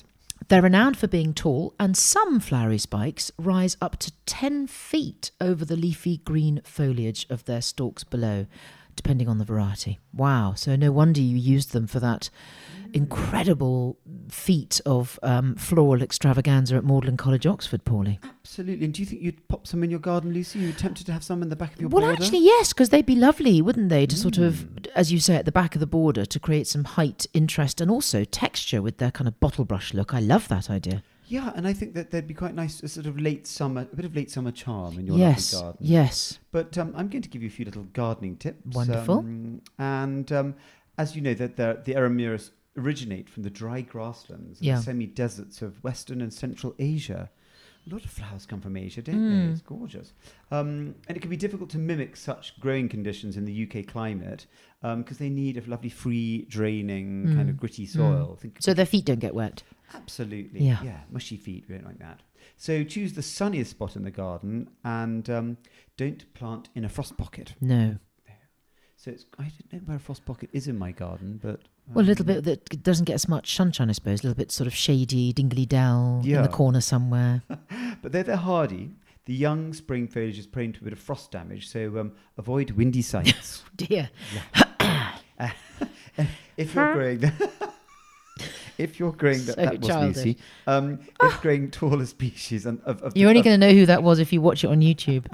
They're 0.48 0.62
renowned 0.62 0.98
for 0.98 1.08
being 1.08 1.34
tall, 1.34 1.76
and 1.80 1.96
some 1.96 2.40
flowery 2.40 2.80
spikes 2.80 3.30
rise 3.38 3.78
up 3.82 3.98
to 4.00 4.12
10 4.26 4.68
feet 4.68 5.32
over 5.40 5.64
the 5.64 5.76
leafy 5.76 6.18
green 6.18 6.62
foliage 6.64 7.28
of 7.30 7.46
their 7.46 7.62
stalks 7.62 8.04
below, 8.04 8.48
depending 9.02 9.30
on 9.30 9.38
the 9.38 9.46
variety. 9.46 9.98
Wow, 10.14 10.54
so 10.56 10.76
no 10.76 10.92
wonder 10.92 11.22
you 11.22 11.38
used 11.38 11.72
them 11.72 11.88
for 11.88 12.00
that 12.02 12.30
incredible 12.94 13.98
feat 14.30 14.82
of 14.86 15.20
um, 15.24 15.56
floral 15.56 16.02
extravaganza 16.02 16.76
at 16.76 16.84
Magdalen 16.84 17.18
College, 17.18 17.46
Oxford, 17.46 17.86
Paulie. 17.86 18.18
Absolutely. 18.24 18.84
And 18.86 18.94
do 18.94 19.02
you 19.02 19.06
think 19.06 19.22
you'd 19.22 19.48
pop 19.48 19.66
some 19.68 19.84
in 19.84 19.90
your 19.90 20.00
garden, 20.00 20.34
Lucy? 20.34 20.60
You 20.60 20.74
tempted 20.74 21.06
to 21.06 21.14
have 21.14 21.24
some 21.24 21.42
in 21.42 21.50
the 21.50 21.56
back 21.56 21.76
of 21.76 21.82
your 21.82 21.90
Well, 21.90 22.02
border? 22.04 22.22
actually, 22.22 22.44
yes, 22.44 22.74
because 22.74 22.90
they'd 22.90 23.06
be 23.06 23.16
lovely, 23.16 23.62
wouldn't 23.62 23.90
they? 23.90 24.06
To 24.06 24.16
sort 24.18 24.38
of, 24.38 24.56
Mm. 24.76 24.88
as 24.96 25.12
you 25.12 25.20
say, 25.20 25.36
at 25.36 25.46
the 25.46 25.52
back 25.52 25.76
of 25.76 25.80
the 25.80 25.88
border 25.88 26.26
to 26.26 26.40
create 26.40 26.68
some 26.68 26.84
height, 26.84 27.26
interest, 27.34 27.80
and 27.80 27.90
also 27.92 28.24
texture 28.26 28.82
with 28.82 28.98
their 28.98 29.12
kind 29.12 29.28
of 29.28 29.40
bottle 29.40 29.66
brush 29.66 29.94
look. 29.94 30.14
I 30.14 30.20
love 30.20 30.48
that 30.50 30.70
idea. 30.70 31.04
Yeah, 31.30 31.52
and 31.56 31.68
I 31.68 31.74
think 31.74 31.94
that 31.94 32.10
there'd 32.12 32.28
be 32.28 32.34
quite 32.34 32.56
nice, 32.56 32.82
a 32.82 32.88
sort 32.88 33.06
of 33.06 33.20
late 33.20 33.46
summer, 33.46 33.82
a 33.92 33.96
bit 33.96 34.04
of 34.06 34.16
late 34.16 34.32
summer 34.32 34.52
charm 34.52 34.98
in 34.98 35.06
your 35.06 35.18
yes, 35.18 35.54
lovely 35.54 35.64
garden. 35.66 35.86
yes. 35.86 35.92
Yes. 36.32 36.40
But 36.52 36.78
um, 36.78 36.94
I'm 36.98 37.08
going 37.08 37.22
to 37.22 37.30
give 37.30 37.42
you 37.44 37.48
a 37.48 37.52
few 37.52 37.66
little 37.66 37.84
gardening 37.94 38.36
tips. 38.38 38.76
Wonderful. 38.76 39.20
Um, 39.20 39.62
and 39.78 40.32
um, 40.32 40.56
as 40.98 41.16
you 41.16 41.22
know, 41.22 41.36
that 41.36 41.56
the, 41.56 41.82
the 41.86 41.96
originate 42.78 43.30
from 43.30 43.44
the 43.44 43.50
dry 43.50 43.82
grasslands 43.82 44.60
and 44.60 44.66
Yeah. 44.68 44.80
semi-deserts 44.80 45.62
of 45.62 45.84
Western 45.84 46.22
and 46.22 46.34
Central 46.34 46.74
Asia. 46.80 47.30
A 47.90 47.94
lot 47.94 48.04
of 48.04 48.12
flowers 48.12 48.46
come 48.46 48.62
from 48.62 48.76
Asia, 48.78 49.02
don't 49.02 49.16
Mm. 49.16 49.46
they? 49.48 49.52
It's 49.54 49.62
gorgeous. 49.62 50.14
Um, 50.52 50.96
and 51.08 51.16
it 51.18 51.22
can 51.22 51.30
be 51.30 51.38
difficult 51.38 51.70
to 51.72 51.78
mimic 51.78 52.16
such 52.18 52.60
growing 52.60 52.90
conditions 52.90 53.38
in 53.38 53.46
the 53.46 53.54
UK 53.54 53.84
climate 53.88 54.46
because 54.82 55.18
they 55.18 55.30
need 55.30 55.58
a 55.58 55.70
lovely, 55.70 55.90
free, 55.90 56.46
draining, 56.50 57.26
kind 57.36 57.48
Mm. 57.48 57.50
of 57.50 57.58
gritty 57.58 57.86
soil. 57.86 58.38
Think 58.40 58.58
So 58.62 58.74
their 58.74 58.86
feet 58.86 59.06
don't 59.06 59.20
get 59.20 59.34
wet. 59.34 59.64
Absolutely. 59.94 60.62
Yeah. 60.62 60.80
Yeah. 60.84 61.00
Mushy 61.12 61.38
feet, 61.38 61.66
we 61.68 61.76
don't 61.76 61.86
like 61.86 62.00
that. 62.00 62.22
So 62.58 62.84
choose 62.84 63.14
the 63.14 63.22
sunniest 63.22 63.72
spot 63.72 63.96
in 63.96 64.04
the 64.04 64.12
garden 64.12 64.70
and 64.84 65.30
um, 65.30 65.58
don't 65.98 66.32
plant 66.34 66.70
in 66.76 66.86
a 66.86 66.90
frost 66.90 67.18
pocket. 67.18 67.54
No. 67.62 67.98
So 68.98 69.12
it's, 69.12 69.26
I 69.38 69.50
don't 69.72 69.84
know 69.84 69.88
where 69.88 69.98
a 69.98 70.00
frost 70.00 70.26
pocket 70.26 70.50
is 70.52 70.68
in 70.68 70.78
my 70.78 70.92
garden, 70.92 71.40
but. 71.42 71.62
Well, 71.94 72.04
a 72.04 72.08
little 72.08 72.30
um, 72.30 72.42
bit 72.42 72.44
that 72.44 72.84
doesn't 72.84 73.06
get 73.06 73.14
as 73.14 73.30
much 73.30 73.56
sunshine, 73.56 73.90
I 73.90 73.94
suppose. 73.94 74.20
A 74.20 74.24
little 74.24 74.38
bit 74.38 74.52
sort 74.52 74.68
of 74.68 74.76
shady, 74.76 75.32
dingly 75.32 75.66
dell 75.66 76.22
in 76.24 76.42
the 76.42 76.50
corner 76.50 76.82
somewhere. 76.82 77.44
But 78.02 78.14
they're, 78.14 78.24
they're 78.24 78.38
hardy. 78.38 78.92
the 79.26 79.34
young 79.34 79.74
spring 79.74 80.08
foliage 80.08 80.40
is 80.40 80.48
prone 80.48 80.72
to 80.72 80.80
a 80.80 80.84
bit 80.86 80.94
of 80.94 81.00
frost 81.00 81.32
damage, 81.32 81.68
so 81.68 82.00
um, 82.00 82.14
avoid 82.38 82.72
windy 82.72 83.02
sites. 83.02 83.64
Dear. 83.76 84.10
if 86.58 86.74
you're 86.74 86.94
growing, 86.94 87.20
if 88.80 89.00
you're 89.00 89.12
growing 89.12 89.46
that, 89.46 89.56
So 89.56 89.62
that 89.62 89.82
was. 89.82 90.18
Lucy. 90.18 90.38
Um, 90.66 91.00
if 91.22 91.42
growing 91.42 91.70
taller 91.70 92.06
species 92.06 92.66
and 92.66 92.80
of, 92.82 93.02
of 93.02 93.16
You're 93.16 93.30
only 93.30 93.42
going 93.42 93.60
to 93.60 93.68
know 93.68 93.74
who 93.74 93.86
that 93.86 94.02
was 94.02 94.20
if 94.20 94.32
you 94.34 94.42
watch 94.42 94.64
it 94.64 94.68
on 94.68 94.80
YouTube. 94.80 95.26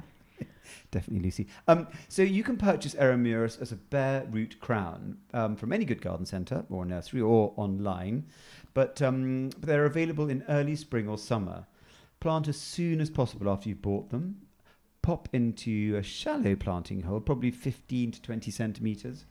Definitely 0.91 1.25
Lucy. 1.27 1.47
Um, 1.67 1.87
so 2.09 2.23
you 2.23 2.43
can 2.43 2.57
purchase 2.57 2.95
Eremurus 2.95 3.61
as 3.61 3.71
a 3.71 3.75
bare 3.75 4.25
root 4.31 4.59
crown 4.59 5.17
um, 5.33 5.55
from 5.55 5.71
any 5.71 5.85
good 5.85 6.01
garden 6.01 6.25
centre 6.25 6.65
or 6.69 6.85
nursery 6.85 7.21
or 7.21 7.53
online, 7.55 8.25
but, 8.73 9.01
um, 9.01 9.49
but 9.59 9.67
they're 9.67 9.85
available 9.85 10.29
in 10.29 10.43
early 10.49 10.75
spring 10.75 11.07
or 11.07 11.17
summer. 11.17 11.67
Plant 12.19 12.47
as 12.47 12.59
soon 12.59 12.99
as 12.99 13.09
possible 13.09 13.49
after 13.49 13.69
you've 13.69 13.81
bought 13.81 14.09
them. 14.09 14.37
Pop 15.03 15.29
into 15.33 15.95
a 15.95 16.01
shallow 16.01 16.55
planting 16.55 17.03
hole, 17.03 17.19
probably 17.19 17.51
15 17.51 18.11
to 18.11 18.21
20 18.21 18.49
centimetres, 18.49 19.25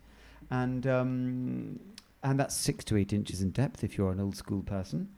and 0.50 0.87
um, 0.87 1.80
and 2.25 2.40
that's 2.40 2.57
six 2.57 2.83
to 2.87 2.97
eight 2.97 3.12
inches 3.12 3.40
in 3.43 3.50
depth 3.50 3.85
if 3.85 3.97
you're 3.97 4.11
an 4.11 4.19
old 4.19 4.35
school 4.35 4.62
person. 4.62 5.09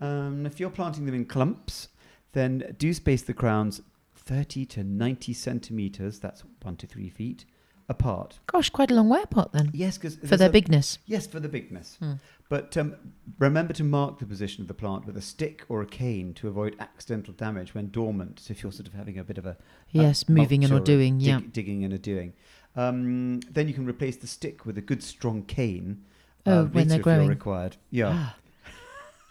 Um, 0.00 0.46
if 0.46 0.60
you're 0.60 0.70
planting 0.70 1.06
them 1.06 1.14
in 1.14 1.24
clumps, 1.24 1.88
then 2.32 2.74
do 2.78 2.92
space 2.94 3.22
the 3.22 3.34
crowns 3.34 3.80
30 4.14 4.66
to 4.66 4.84
90 4.84 5.32
centimeters, 5.32 6.20
that's 6.20 6.44
one 6.62 6.76
to 6.76 6.86
three 6.86 7.08
feet, 7.08 7.44
apart. 7.88 8.38
Gosh, 8.46 8.70
quite 8.70 8.90
a 8.90 8.94
long 8.94 9.08
way 9.08 9.20
apart 9.22 9.52
then 9.52 9.70
Yes, 9.72 9.98
because 9.98 10.16
for 10.16 10.36
their 10.36 10.50
bigness. 10.50 10.98
Yes, 11.06 11.26
for 11.26 11.40
the 11.40 11.48
bigness. 11.48 11.96
Hmm. 11.98 12.12
But 12.48 12.76
um, 12.76 12.94
remember 13.38 13.72
to 13.74 13.84
mark 13.84 14.18
the 14.18 14.26
position 14.26 14.62
of 14.62 14.68
the 14.68 14.74
plant 14.74 15.06
with 15.06 15.16
a 15.16 15.22
stick 15.22 15.64
or 15.68 15.82
a 15.82 15.86
cane 15.86 16.34
to 16.34 16.48
avoid 16.48 16.76
accidental 16.80 17.32
damage 17.34 17.74
when 17.74 17.88
dormant. 17.90 18.40
So 18.40 18.52
if 18.52 18.62
you're 18.62 18.72
sort 18.72 18.86
of 18.88 18.94
having 18.94 19.18
a 19.18 19.24
bit 19.24 19.38
of 19.38 19.46
a 19.46 19.56
Yes, 19.90 20.28
moving 20.28 20.62
and 20.64 20.72
or 20.72 20.76
a 20.76 20.80
doing. 20.80 21.18
dig- 21.18 21.26
Yeah. 21.26 21.40
digging 21.52 21.84
and 21.84 21.92
a 21.94 21.98
doing, 21.98 22.32
um, 22.76 23.40
then 23.50 23.66
you 23.68 23.74
can 23.74 23.86
replace 23.86 24.16
the 24.16 24.26
stick 24.26 24.66
with 24.66 24.76
a 24.78 24.82
good 24.82 25.02
strong 25.02 25.42
cane. 25.42 26.04
Oh, 26.46 26.60
uh, 26.60 26.64
when 26.64 26.88
they're 26.88 26.98
later 26.98 27.00
if 27.00 27.06
you're 27.06 27.14
growing. 27.16 27.28
required. 27.28 27.76
Yeah, 27.90 28.32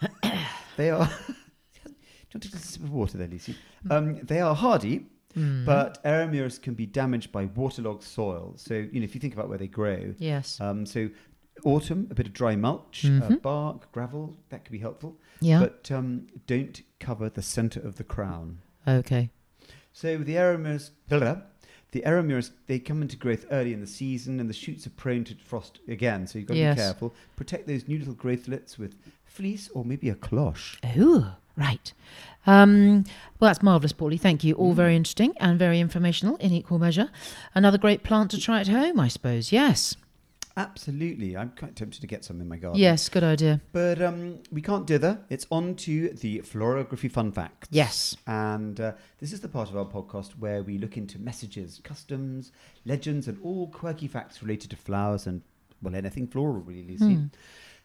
Ah. 0.01 0.49
they 0.77 0.89
are. 0.89 1.05
Do 1.07 1.11
you 1.85 1.93
want 2.33 2.43
to 2.43 2.51
take 2.51 2.53
a 2.55 2.57
sip 2.59 2.83
of 2.83 2.91
water 2.91 3.17
there, 3.17 3.27
Lucy? 3.27 3.55
Um, 3.89 4.19
they 4.23 4.39
are 4.39 4.55
hardy, 4.55 5.05
Mm. 5.37 5.63
but 5.63 6.03
Eremurus 6.03 6.59
can 6.59 6.73
be 6.73 6.87
damaged 6.87 7.31
by 7.31 7.45
waterlogged 7.45 8.01
soil. 8.03 8.53
So, 8.57 8.73
you 8.73 8.99
know, 8.99 9.03
if 9.03 9.13
you 9.13 9.21
think 9.21 9.33
about 9.35 9.47
where 9.47 9.59
they 9.59 9.67
grow, 9.67 10.15
yes. 10.17 10.59
um, 10.59 10.87
so 10.87 11.09
autumn, 11.63 12.07
a 12.09 12.15
bit 12.15 12.25
of 12.25 12.33
dry 12.33 12.55
mulch, 12.55 13.05
uh, 13.05 13.09
Mhm. 13.09 13.41
bark, 13.43 13.91
gravel, 13.91 14.37
that 14.49 14.65
could 14.65 14.71
be 14.71 14.79
helpful. 14.79 15.19
yeah. 15.39 15.59
But 15.59 15.91
um, 15.91 16.27
don't 16.47 16.81
cover 16.99 17.29
the 17.29 17.43
centre 17.43 17.79
of 17.79 17.95
the 17.97 18.03
crown. 18.03 18.59
okay. 18.87 19.29
So 19.93 20.17
the 20.17 20.33
Eremurus, 20.35 20.91
the 21.91 22.01
Eremurus, 22.05 22.51
they 22.67 22.79
come 22.79 23.01
into 23.01 23.17
growth 23.17 23.45
early 23.51 23.73
in 23.73 23.81
the 23.81 23.87
season, 23.87 24.39
and 24.39 24.49
the 24.49 24.53
shoots 24.53 24.85
are 24.85 24.91
prone 24.91 25.23
to 25.25 25.35
frost 25.35 25.79
again. 25.87 26.27
So 26.27 26.37
you've 26.39 26.47
got 26.47 26.53
to 26.55 26.59
Yes. 26.59 26.75
be 26.75 26.81
careful. 26.81 27.13
Protect 27.35 27.67
those 27.67 27.87
new 27.87 27.97
little 27.99 28.13
growthlets 28.13 28.77
with 28.77 28.95
fleece 29.25 29.69
or 29.73 29.83
maybe 29.85 30.09
a 30.09 30.15
cloche. 30.15 30.77
Oh, 30.97 31.35
right. 31.57 31.93
Um, 32.45 33.03
well, 33.39 33.49
that's 33.49 33.61
marvellous, 33.63 33.93
Paulie. 33.93 34.19
Thank 34.19 34.43
you. 34.43 34.53
All 34.55 34.73
very 34.73 34.95
interesting 34.95 35.33
and 35.39 35.57
very 35.59 35.79
informational 35.79 36.35
in 36.37 36.51
equal 36.53 36.79
measure. 36.79 37.09
Another 37.55 37.77
great 37.77 38.03
plant 38.03 38.31
to 38.31 38.39
try 38.39 38.59
at 38.59 38.67
home, 38.67 38.99
I 38.99 39.07
suppose. 39.07 39.51
Yes. 39.51 39.95
Absolutely, 40.57 41.37
I'm 41.37 41.51
quite 41.57 41.75
tempted 41.75 42.01
to 42.01 42.07
get 42.07 42.25
some 42.25 42.41
in 42.41 42.47
my 42.47 42.57
garden. 42.57 42.79
Yes, 42.81 43.07
good 43.09 43.23
idea. 43.23 43.61
But 43.71 44.01
um, 44.01 44.39
we 44.51 44.61
can't 44.61 44.85
dither. 44.85 45.19
It's 45.29 45.45
on 45.51 45.75
to 45.75 46.09
the 46.09 46.39
florography 46.39 47.09
fun 47.11 47.31
facts. 47.31 47.69
Yes. 47.71 48.17
And 48.27 48.79
uh, 48.79 48.93
this 49.19 49.31
is 49.31 49.39
the 49.41 49.47
part 49.47 49.69
of 49.69 49.77
our 49.77 49.85
podcast 49.85 50.31
where 50.39 50.61
we 50.63 50.77
look 50.77 50.97
into 50.97 51.17
messages, 51.19 51.79
customs, 51.83 52.51
legends, 52.85 53.27
and 53.27 53.37
all 53.41 53.67
quirky 53.67 54.07
facts 54.07 54.41
related 54.41 54.69
to 54.71 54.75
flowers 54.75 55.27
and, 55.27 55.41
well, 55.81 55.95
anything 55.95 56.27
floral, 56.27 56.61
really. 56.61 56.95
Hmm. 56.95 57.25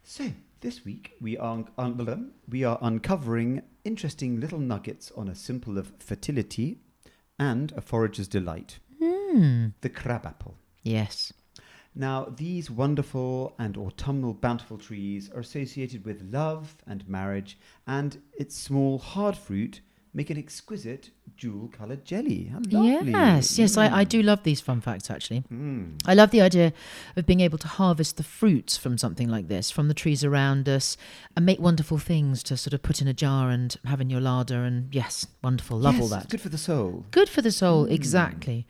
So, 0.03 0.33
this 0.61 0.85
week 0.85 1.13
we 1.21 1.37
are, 1.39 1.65
un- 1.79 2.33
we 2.49 2.65
are 2.65 2.79
uncovering 2.83 3.63
interesting 3.85 4.41
little 4.41 4.59
nuggets 4.59 5.13
on 5.17 5.29
a 5.29 5.35
symbol 5.35 5.79
of 5.79 5.93
fertility 5.99 6.79
and 7.39 7.73
a 7.77 7.81
forager's 7.81 8.29
delight 8.29 8.79
Hmm. 9.01 9.69
the 9.81 9.89
crabapple. 9.91 10.57
Yes. 10.83 11.33
Now, 11.97 12.25
these 12.37 12.71
wonderful 12.71 13.55
and 13.59 13.77
autumnal 13.77 14.35
bountiful 14.35 14.79
trees 14.79 15.31
are 15.33 15.41
associated 15.41 16.05
with 16.05 16.23
love 16.31 16.77
and 16.87 17.09
marriage, 17.09 17.57
and 17.87 18.19
its 18.37 18.57
small 18.57 18.99
hard 18.99 19.37
fruit 19.37 19.81
make 20.17 20.31
an 20.31 20.39
exquisite 20.39 21.11
jewel 21.37 21.69
coloured 21.77 22.05
jelly. 22.05 22.53
Yes. 22.69 23.59
Yes, 23.59 23.77
I, 23.77 23.87
I 24.01 24.05
Mm. 24.05 24.09
do 24.09 24.23
love 24.23 24.43
these 24.45 24.61
fun 24.61 24.81
facts, 24.81 25.11
actually. 25.11 25.43
Mm. 25.53 25.99
I 26.07 26.15
love 26.15 26.31
the 26.31 26.41
idea 26.41 26.73
of 27.17 27.27
being 27.27 27.41
able 27.41 27.59
to 27.59 27.67
harvest 27.67 28.17
the 28.17 28.23
fruits 28.23 28.77
from 28.77 28.97
something 28.97 29.29
like 29.29 29.49
this, 29.49 29.73
from 29.73 29.89
the 29.89 29.95
trees 29.95 30.23
around 30.23 30.69
us, 30.69 30.97
and 31.37 31.45
make 31.45 31.59
wonderful 31.61 31.99
things 31.99 32.45
to 32.45 32.57
sort 32.57 32.75
of 32.75 32.83
put 32.83 33.01
in 33.03 33.09
a 33.09 33.13
jar 33.15 33.51
and 33.51 33.77
have 33.85 34.01
in 34.01 34.09
your 34.11 34.21
larder. 34.21 34.63
And 34.65 34.95
yes, 34.95 35.27
wonderful. 35.43 35.79
Love 35.81 36.01
all 36.01 36.09
that. 36.09 36.29
Good 36.29 36.41
for 36.41 36.49
the 36.49 36.59
soul. 36.59 37.07
Good 37.11 37.29
for 37.29 37.43
the 37.43 37.51
soul, 37.53 37.87
Mm. 37.87 37.91
exactly. 37.91 38.67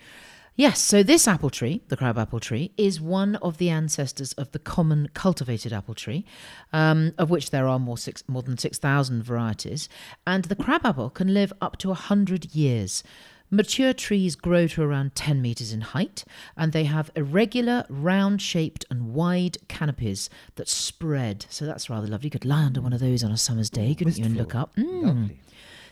Yes, 0.56 0.80
so 0.80 1.02
this 1.02 1.26
apple 1.26 1.50
tree, 1.50 1.82
the 1.88 1.96
crab 1.96 2.16
apple 2.16 2.38
tree, 2.38 2.70
is 2.76 3.00
one 3.00 3.34
of 3.36 3.58
the 3.58 3.70
ancestors 3.70 4.32
of 4.34 4.52
the 4.52 4.60
common 4.60 5.08
cultivated 5.12 5.72
apple 5.72 5.94
tree, 5.94 6.24
um, 6.72 7.12
of 7.18 7.28
which 7.28 7.50
there 7.50 7.66
are 7.66 7.80
more, 7.80 7.98
six, 7.98 8.22
more 8.28 8.42
than 8.42 8.56
6,000 8.56 9.24
varieties. 9.24 9.88
And 10.24 10.44
the 10.44 10.54
crab 10.54 10.86
apple 10.86 11.10
can 11.10 11.34
live 11.34 11.52
up 11.60 11.76
to 11.78 11.88
100 11.88 12.54
years. 12.54 13.02
Mature 13.50 13.92
trees 13.92 14.36
grow 14.36 14.68
to 14.68 14.82
around 14.82 15.16
10 15.16 15.42
metres 15.42 15.72
in 15.72 15.80
height, 15.80 16.24
and 16.56 16.72
they 16.72 16.84
have 16.84 17.10
irregular, 17.16 17.84
round 17.88 18.40
shaped, 18.40 18.84
and 18.90 19.12
wide 19.12 19.58
canopies 19.66 20.30
that 20.54 20.68
spread. 20.68 21.46
So 21.50 21.66
that's 21.66 21.90
rather 21.90 22.06
lovely. 22.06 22.28
You 22.28 22.30
could 22.30 22.44
lie 22.44 22.62
under 22.64 22.80
one 22.80 22.92
of 22.92 23.00
those 23.00 23.24
on 23.24 23.32
a 23.32 23.36
summer's 23.36 23.70
day, 23.70 23.92
couldn't 23.94 24.18
you, 24.18 24.24
and 24.24 24.36
look 24.36 24.54
up? 24.54 24.74
Mm. 24.76 25.02
Lovely. 25.02 25.38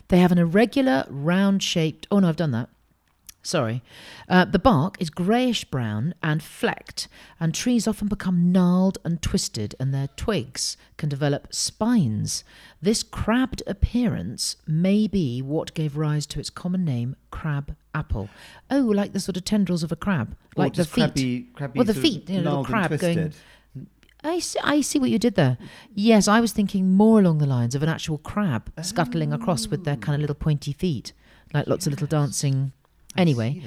They 0.06 0.18
have 0.18 0.32
an 0.32 0.38
irregular, 0.38 1.04
round 1.08 1.62
shaped. 1.62 2.06
Oh 2.10 2.20
no, 2.20 2.28
I've 2.28 2.36
done 2.36 2.52
that. 2.52 2.68
Sorry. 3.44 3.82
Uh, 4.28 4.44
the 4.44 4.58
bark 4.60 4.96
is 5.00 5.10
greyish 5.10 5.64
brown 5.64 6.14
and 6.22 6.40
flecked, 6.42 7.08
and 7.40 7.52
trees 7.52 7.88
often 7.88 8.06
become 8.06 8.52
gnarled 8.52 8.98
and 9.04 9.20
twisted, 9.20 9.74
and 9.80 9.92
their 9.92 10.08
twigs 10.16 10.76
can 10.96 11.08
develop 11.08 11.52
spines. 11.52 12.44
This 12.80 13.02
crabbed 13.02 13.60
appearance 13.66 14.56
may 14.66 15.08
be 15.08 15.42
what 15.42 15.74
gave 15.74 15.96
rise 15.96 16.24
to 16.26 16.38
its 16.38 16.50
common 16.50 16.84
name, 16.84 17.16
crab 17.32 17.74
apple. 17.92 18.28
Oh, 18.70 18.80
like 18.80 19.12
the 19.12 19.18
sort 19.20 19.36
of 19.36 19.44
tendrils 19.44 19.82
of 19.82 19.90
a 19.90 19.96
crab, 19.96 20.36
Or 20.56 20.62
like 20.64 20.74
the 20.74 20.84
feet. 20.84 21.00
Crabby, 21.02 21.46
crabby 21.54 21.78
Well, 21.78 21.84
the 21.86 21.94
feet, 21.94 22.30
you 22.30 22.42
know, 22.42 22.60
little 22.60 22.64
crab 22.64 22.96
going- 23.00 23.32
I 24.24 24.38
see, 24.38 24.58
I 24.62 24.82
see 24.82 25.00
what 25.00 25.10
you 25.10 25.18
did 25.18 25.34
there. 25.34 25.58
Yes, 25.96 26.28
I 26.28 26.38
was 26.40 26.52
thinking 26.52 26.92
more 26.92 27.18
along 27.18 27.38
the 27.38 27.46
lines 27.46 27.74
of 27.74 27.82
an 27.82 27.88
actual 27.88 28.18
crab 28.18 28.70
scuttling 28.80 29.32
across 29.32 29.66
with 29.66 29.82
their 29.84 29.96
kind 29.96 30.14
of 30.14 30.20
little 30.20 30.36
pointy 30.36 30.72
feet, 30.72 31.12
like 31.52 31.66
lots 31.66 31.88
of 31.88 31.92
little 31.92 32.06
dancing. 32.06 32.70
Anyway, 33.16 33.62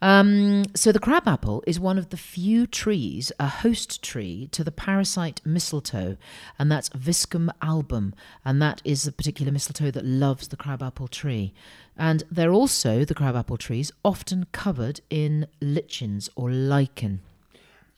um, 0.00 0.64
so 0.74 0.92
the 0.92 1.00
crabapple 1.00 1.64
is 1.66 1.80
one 1.80 1.98
of 1.98 2.10
the 2.10 2.16
few 2.16 2.66
trees, 2.66 3.32
a 3.40 3.48
host 3.48 4.02
tree 4.02 4.48
to 4.52 4.62
the 4.62 4.70
parasite 4.70 5.40
mistletoe, 5.44 6.16
and 6.58 6.70
that's 6.70 6.88
Viscum 6.90 7.50
album, 7.60 8.14
and 8.44 8.62
that 8.62 8.80
is 8.84 9.02
the 9.02 9.12
particular 9.12 9.50
mistletoe 9.50 9.90
that 9.90 10.04
loves 10.04 10.48
the 10.48 10.56
crabapple 10.56 11.08
tree. 11.08 11.52
And 11.96 12.22
they're 12.30 12.52
also, 12.52 13.04
the 13.04 13.14
crabapple 13.14 13.56
trees, 13.56 13.90
often 14.04 14.46
covered 14.52 15.00
in 15.10 15.48
lichens 15.60 16.28
or 16.36 16.50
lichen. 16.50 17.20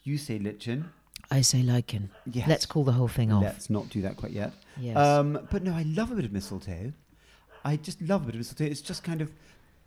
You 0.02 0.16
say 0.18 0.38
lichen. 0.38 0.90
I 1.30 1.40
say 1.40 1.62
lichen. 1.62 2.10
Yes. 2.24 2.48
Let's 2.48 2.66
call 2.66 2.84
the 2.84 2.92
whole 2.92 3.08
thing 3.08 3.32
off. 3.32 3.42
Let's 3.42 3.68
not 3.68 3.90
do 3.90 4.00
that 4.02 4.16
quite 4.16 4.32
yet. 4.32 4.52
Yes. 4.78 4.96
Um, 4.96 5.46
but 5.50 5.62
no, 5.62 5.74
I 5.74 5.82
love 5.82 6.12
a 6.12 6.14
bit 6.14 6.24
of 6.24 6.32
mistletoe. 6.32 6.92
I 7.64 7.76
just 7.76 8.00
love 8.00 8.22
a 8.22 8.26
bit 8.26 8.34
of 8.36 8.38
mistletoe. 8.38 8.70
It's 8.70 8.80
just 8.80 9.02
kind 9.02 9.20
of, 9.20 9.32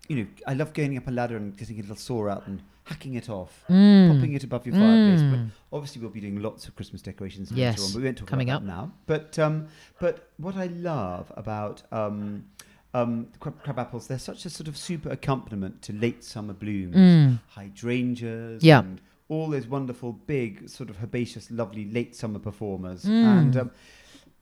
you 0.09 0.15
know, 0.17 0.27
I 0.45 0.53
love 0.55 0.73
going 0.73 0.97
up 0.97 1.07
a 1.07 1.11
ladder 1.11 1.37
and 1.37 1.55
getting 1.55 1.77
a 1.79 1.81
little 1.81 1.95
saw 1.95 2.27
out 2.27 2.45
and 2.47 2.61
hacking 2.85 3.13
it 3.13 3.29
off, 3.29 3.63
Mm. 3.69 4.15
popping 4.15 4.33
it 4.33 4.43
above 4.43 4.65
your 4.65 4.75
fireplace. 4.75 5.21
But 5.21 5.39
Mm. 5.39 5.49
obviously, 5.71 6.01
we'll 6.01 6.09
be 6.09 6.19
doing 6.19 6.41
lots 6.41 6.67
of 6.67 6.75
Christmas 6.75 7.01
decorations 7.03 7.51
Yes, 7.51 7.77
later 7.77 7.85
on. 7.85 7.91
But 7.93 7.97
we 7.99 8.03
won't 8.05 8.17
talk 8.17 8.27
coming 8.27 8.49
about 8.49 8.63
up. 8.63 8.65
that 8.65 8.67
now. 8.67 8.91
But 9.05 9.39
um, 9.39 9.67
but 9.99 10.29
what 10.37 10.55
I 10.57 10.65
love 10.65 11.31
about 11.37 11.83
um, 11.91 12.45
um, 12.95 13.27
crab, 13.39 13.61
crab 13.61 13.77
apples, 13.77 14.07
they're 14.07 14.17
such 14.17 14.45
a 14.45 14.49
sort 14.49 14.67
of 14.67 14.75
super 14.75 15.09
accompaniment 15.09 15.83
to 15.83 15.93
late 15.93 16.23
summer 16.23 16.53
blooms, 16.53 16.95
Mm. 16.95 17.39
hydrangeas, 17.49 18.63
Yeah. 18.63 18.79
and 18.79 18.99
all 19.27 19.47
those 19.51 19.67
wonderful, 19.67 20.13
big, 20.13 20.67
sort 20.69 20.89
of 20.89 20.97
herbaceous, 21.03 21.51
lovely 21.51 21.85
late 21.85 22.15
summer 22.15 22.39
performers. 22.39 23.05
Mm. 23.05 23.23
And 23.23 23.57
um, 23.57 23.71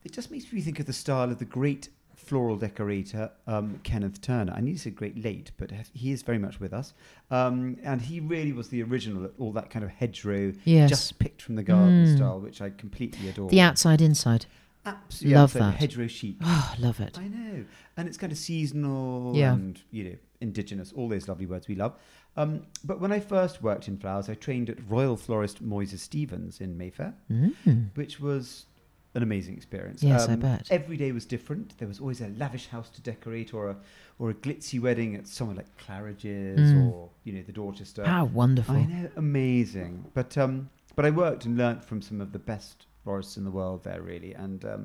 it 0.04 0.12
just 0.12 0.30
makes 0.30 0.50
me 0.50 0.62
think 0.62 0.80
of 0.80 0.86
the 0.86 0.94
style 0.94 1.30
of 1.30 1.38
the 1.38 1.44
great 1.44 1.90
floral 2.18 2.56
decorator 2.56 3.30
um, 3.46 3.80
Kenneth 3.84 4.20
Turner. 4.20 4.52
I 4.54 4.60
need 4.60 4.74
to 4.74 4.78
say 4.78 4.90
great 4.90 5.22
late, 5.24 5.52
but 5.56 5.70
he 5.94 6.12
is 6.12 6.22
very 6.22 6.38
much 6.38 6.60
with 6.60 6.72
us. 6.72 6.92
Um, 7.30 7.78
and 7.82 8.02
he 8.02 8.20
really 8.20 8.52
was 8.52 8.68
the 8.68 8.82
original, 8.82 9.24
at 9.24 9.30
all 9.38 9.52
that 9.52 9.70
kind 9.70 9.84
of 9.84 9.90
hedgerow, 9.90 10.52
Yes. 10.64 10.90
just 10.90 11.18
picked 11.18 11.40
from 11.42 11.54
the 11.56 11.62
garden 11.62 12.04
Mm. 12.06 12.16
style, 12.16 12.40
which 12.40 12.60
I 12.60 12.70
completely 12.70 13.28
adore. 13.28 13.48
the 13.48 13.60
outside 13.60 14.00
inside. 14.00 14.46
Absolutely. 14.84 15.34
Love 15.36 15.56
outside 15.56 15.72
that. 15.74 15.78
Hedgerow 15.78 16.06
sheep. 16.08 16.40
Oh, 16.44 16.74
love 16.78 17.00
it. 17.00 17.18
I 17.18 17.28
know, 17.28 17.64
and 17.96 18.08
it's 18.08 18.16
kind 18.18 18.32
of 18.32 18.38
seasonal 18.38 19.32
Yeah. 19.36 19.52
and 19.54 19.80
you 19.90 20.04
know 20.04 20.16
indigenous, 20.40 20.92
all 20.92 21.08
those 21.08 21.28
lovely 21.28 21.46
words 21.46 21.66
we 21.68 21.74
love. 21.74 21.94
Um, 22.36 22.62
but 22.84 23.00
when 23.00 23.10
I 23.10 23.18
first 23.20 23.62
worked 23.62 23.88
in 23.88 23.96
flowers, 23.98 24.28
I 24.28 24.34
trained 24.34 24.70
at 24.70 24.78
Royal 24.88 25.16
Florist 25.16 25.62
Moyses 25.62 25.98
Stevens 25.98 26.60
in 26.60 26.76
Mayfair, 26.78 27.14
Mm. 27.30 27.90
which 27.94 28.20
was 28.20 28.66
an 29.14 29.22
amazing 29.22 29.54
experience. 29.56 30.02
Yes, 30.02 30.28
I 30.28 30.34
Um, 30.34 30.40
bet. 30.40 30.68
Every 30.70 30.96
day 30.96 31.12
was 31.12 31.24
different. 31.24 31.76
There 31.78 31.88
was 31.88 31.98
always 32.00 32.20
a 32.20 32.28
lavish 32.28 32.68
house 32.68 32.90
to 32.90 33.00
decorate, 33.02 33.52
or 33.54 33.70
a 33.70 33.76
or 34.20 34.30
a 34.30 34.34
glitzy 34.34 34.80
wedding 34.80 35.14
at 35.14 35.26
somewhere 35.28 35.56
like 35.56 35.76
Claridge's, 35.78 36.72
Mm. 36.72 36.90
or 36.92 37.10
you 37.24 37.32
know 37.32 37.42
the 37.42 37.52
Dorchester. 37.52 38.04
How 38.04 38.24
wonderful. 38.26 38.74
I 38.76 38.84
know, 38.84 39.08
amazing. 39.16 40.04
But 40.14 40.36
um, 40.36 40.70
but 40.96 41.04
I 41.04 41.10
worked 41.10 41.44
and 41.44 41.56
learnt 41.56 41.84
from 41.84 42.02
some 42.02 42.20
of 42.20 42.32
the 42.32 42.38
best 42.38 42.86
florists 43.04 43.36
in 43.36 43.44
the 43.44 43.50
world 43.50 43.84
there, 43.84 44.02
really, 44.02 44.34
and 44.34 44.64
um, 44.64 44.82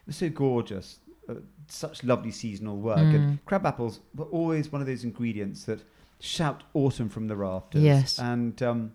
it 0.00 0.06
was 0.06 0.16
so 0.16 0.28
gorgeous. 0.30 0.98
Uh, 1.28 1.34
such 1.68 2.02
lovely 2.02 2.32
seasonal 2.32 2.78
work, 2.78 2.98
Mm. 2.98 3.14
and 3.14 3.44
crab 3.44 3.64
apples 3.66 4.00
were 4.16 4.24
always 4.26 4.72
one 4.72 4.80
of 4.80 4.86
those 4.88 5.04
ingredients 5.04 5.64
that 5.64 5.80
shout 6.18 6.64
autumn 6.74 7.08
from 7.08 7.28
the 7.28 7.36
rafters. 7.36 7.82
Yes. 7.82 8.18
and 8.18 8.60
um, 8.62 8.92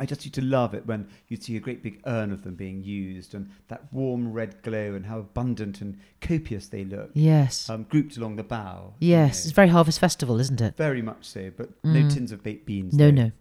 I 0.00 0.06
just 0.06 0.24
used 0.24 0.34
to 0.34 0.42
love 0.42 0.74
it 0.74 0.86
when 0.86 1.06
you'd 1.28 1.42
see 1.44 1.56
a 1.56 1.60
great 1.60 1.82
big 1.82 2.00
urn 2.06 2.32
of 2.32 2.42
them 2.42 2.54
being 2.54 2.82
used, 2.82 3.34
and 3.34 3.48
that 3.68 3.92
warm 3.92 4.32
red 4.32 4.60
glow, 4.62 4.94
and 4.94 5.06
how 5.06 5.18
abundant 5.20 5.80
and 5.80 5.98
copious 6.20 6.68
they 6.68 6.84
look, 6.84 7.10
Yes. 7.14 7.70
um, 7.70 7.84
grouped 7.84 8.16
along 8.16 8.36
the 8.36 8.42
bough. 8.42 8.94
you 8.98 9.10
yes. 9.10 9.44
know. 9.44 9.48
It's 9.48 9.54
very 9.54 9.68
Harvest 9.68 10.00
Festival, 10.00 10.40
isn't 10.40 10.60
it? 10.60 10.76
Very 10.76 11.00
much 11.02 11.24
so, 11.26 11.52
but 11.56 11.80
Mm. 11.84 11.92
no 12.02 12.10
tins 12.10 12.32
of 12.32 12.42
baked 12.42 12.66
beans. 12.66 12.94
No, 12.94 13.06
though. 13.12 13.22
no. 13.24 13.32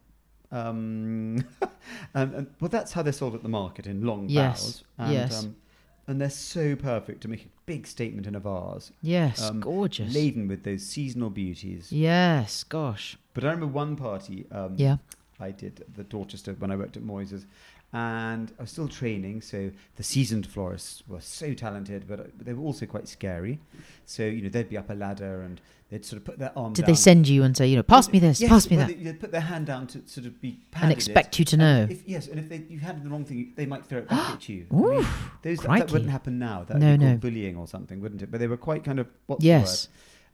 Um, 0.51 1.45
and, 2.13 2.33
and, 2.36 2.48
well, 2.60 2.69
that's 2.69 2.91
how 2.93 3.01
they're 3.01 3.13
sold 3.13 3.33
at 3.36 3.41
the 3.43 3.50
market 3.50 3.88
in 3.88 4.05
long 4.05 4.29
Yes, 4.29 4.62
bows. 4.62 4.83
And, 5.00 5.13
yes. 5.13 5.43
Um, 5.43 5.55
and 6.05 6.22
they're 6.22 6.29
so 6.29 6.75
perfect 6.75 7.22
to 7.22 7.27
make 7.27 7.45
a 7.45 7.50
big 7.65 7.88
statement 7.88 8.27
in 8.27 8.36
a 8.36 8.39
vase, 8.39 8.91
Yes. 9.01 9.41
um, 9.41 9.62
gorgeous. 9.62 10.13
laden 10.13 10.48
with 10.48 10.63
those 10.63 10.86
seasonal 10.86 11.29
beauties. 11.29 11.91
Yes. 11.91 12.63
Gosh. 12.63 13.17
But 13.33 13.43
I 13.43 13.48
remember 13.48 13.67
one 13.67 13.95
party 13.95 14.45
um, 14.51 14.75
Yeah. 14.77 14.98
I 15.43 15.51
did 15.51 15.83
the 15.95 16.03
Dorchester 16.03 16.53
when 16.53 16.71
I 16.71 16.75
worked 16.75 16.97
at 16.97 17.03
Moyses, 17.03 17.45
and 17.91 18.51
I 18.57 18.62
was 18.63 18.71
still 18.71 18.88
training. 18.88 19.41
So 19.41 19.71
the 19.95 20.03
seasoned 20.03 20.47
florists 20.47 21.03
were 21.07 21.21
so 21.21 21.53
talented, 21.53 22.05
but 22.07 22.38
they 22.43 22.53
were 22.53 22.63
also 22.63 22.85
quite 22.85 23.07
scary. 23.07 23.59
So 24.05 24.23
you 24.23 24.41
know 24.41 24.50
they'd 24.50 24.69
be 24.69 24.77
up 24.77 24.89
a 24.89 24.93
ladder 24.93 25.41
and 25.41 25.62
they'd 25.89 26.03
sort 26.03 26.17
of 26.17 26.25
put 26.25 26.39
their 26.39 26.51
arm. 26.57 26.73
Did 26.73 26.83
down. 26.83 26.91
they 26.91 26.95
send 26.95 27.27
you 27.27 27.43
and 27.43 27.55
say, 27.55 27.67
you 27.67 27.75
know, 27.75 27.83
pass 27.83 28.12
me 28.12 28.17
this, 28.19 28.41
Yes, 28.41 28.50
pass 28.50 28.69
me 28.69 28.77
well, 28.77 28.88
that, 28.88 28.97
They, 28.97 29.05
would 29.05 29.19
put 29.19 29.31
their 29.31 29.41
hand 29.41 29.67
down 29.67 29.85
to 29.88 30.01
sort 30.07 30.25
of 30.25 30.41
be 30.41 30.59
and 30.81 30.91
expect 30.91 31.38
you 31.38 31.45
to 31.45 31.57
know? 31.57 31.88
If, 31.89 32.07
yes, 32.07 32.27
and 32.27 32.39
if 32.39 32.50
they, 32.50 32.63
you 32.67 32.79
handed 32.79 33.03
the 33.03 33.09
wrong 33.09 33.25
thing, 33.25 33.53
they 33.55 33.67
might 33.67 33.85
throw 33.85 34.00
it 34.00 34.07
back 34.09 34.31
at 34.31 34.50
you. 34.50 34.65
I 34.71 34.75
mean, 34.75 35.07
those, 35.43 35.59
that, 35.59 35.67
that 35.67 35.91
wouldn't 35.91 36.09
happen 36.09 36.39
now. 36.39 36.63
That 36.63 36.75
would 36.75 36.83
No, 36.83 36.97
be 36.97 37.03
called 37.05 37.12
no. 37.12 37.17
bullying 37.17 37.57
or 37.57 37.67
something, 37.67 38.01
wouldn't 38.01 38.23
it? 38.23 38.31
But 38.31 38.39
they 38.39 38.47
were 38.47 38.57
quite 38.57 38.83
kind 38.83 39.00
of 39.00 39.07
what's 39.27 39.43
yes. 39.45 39.88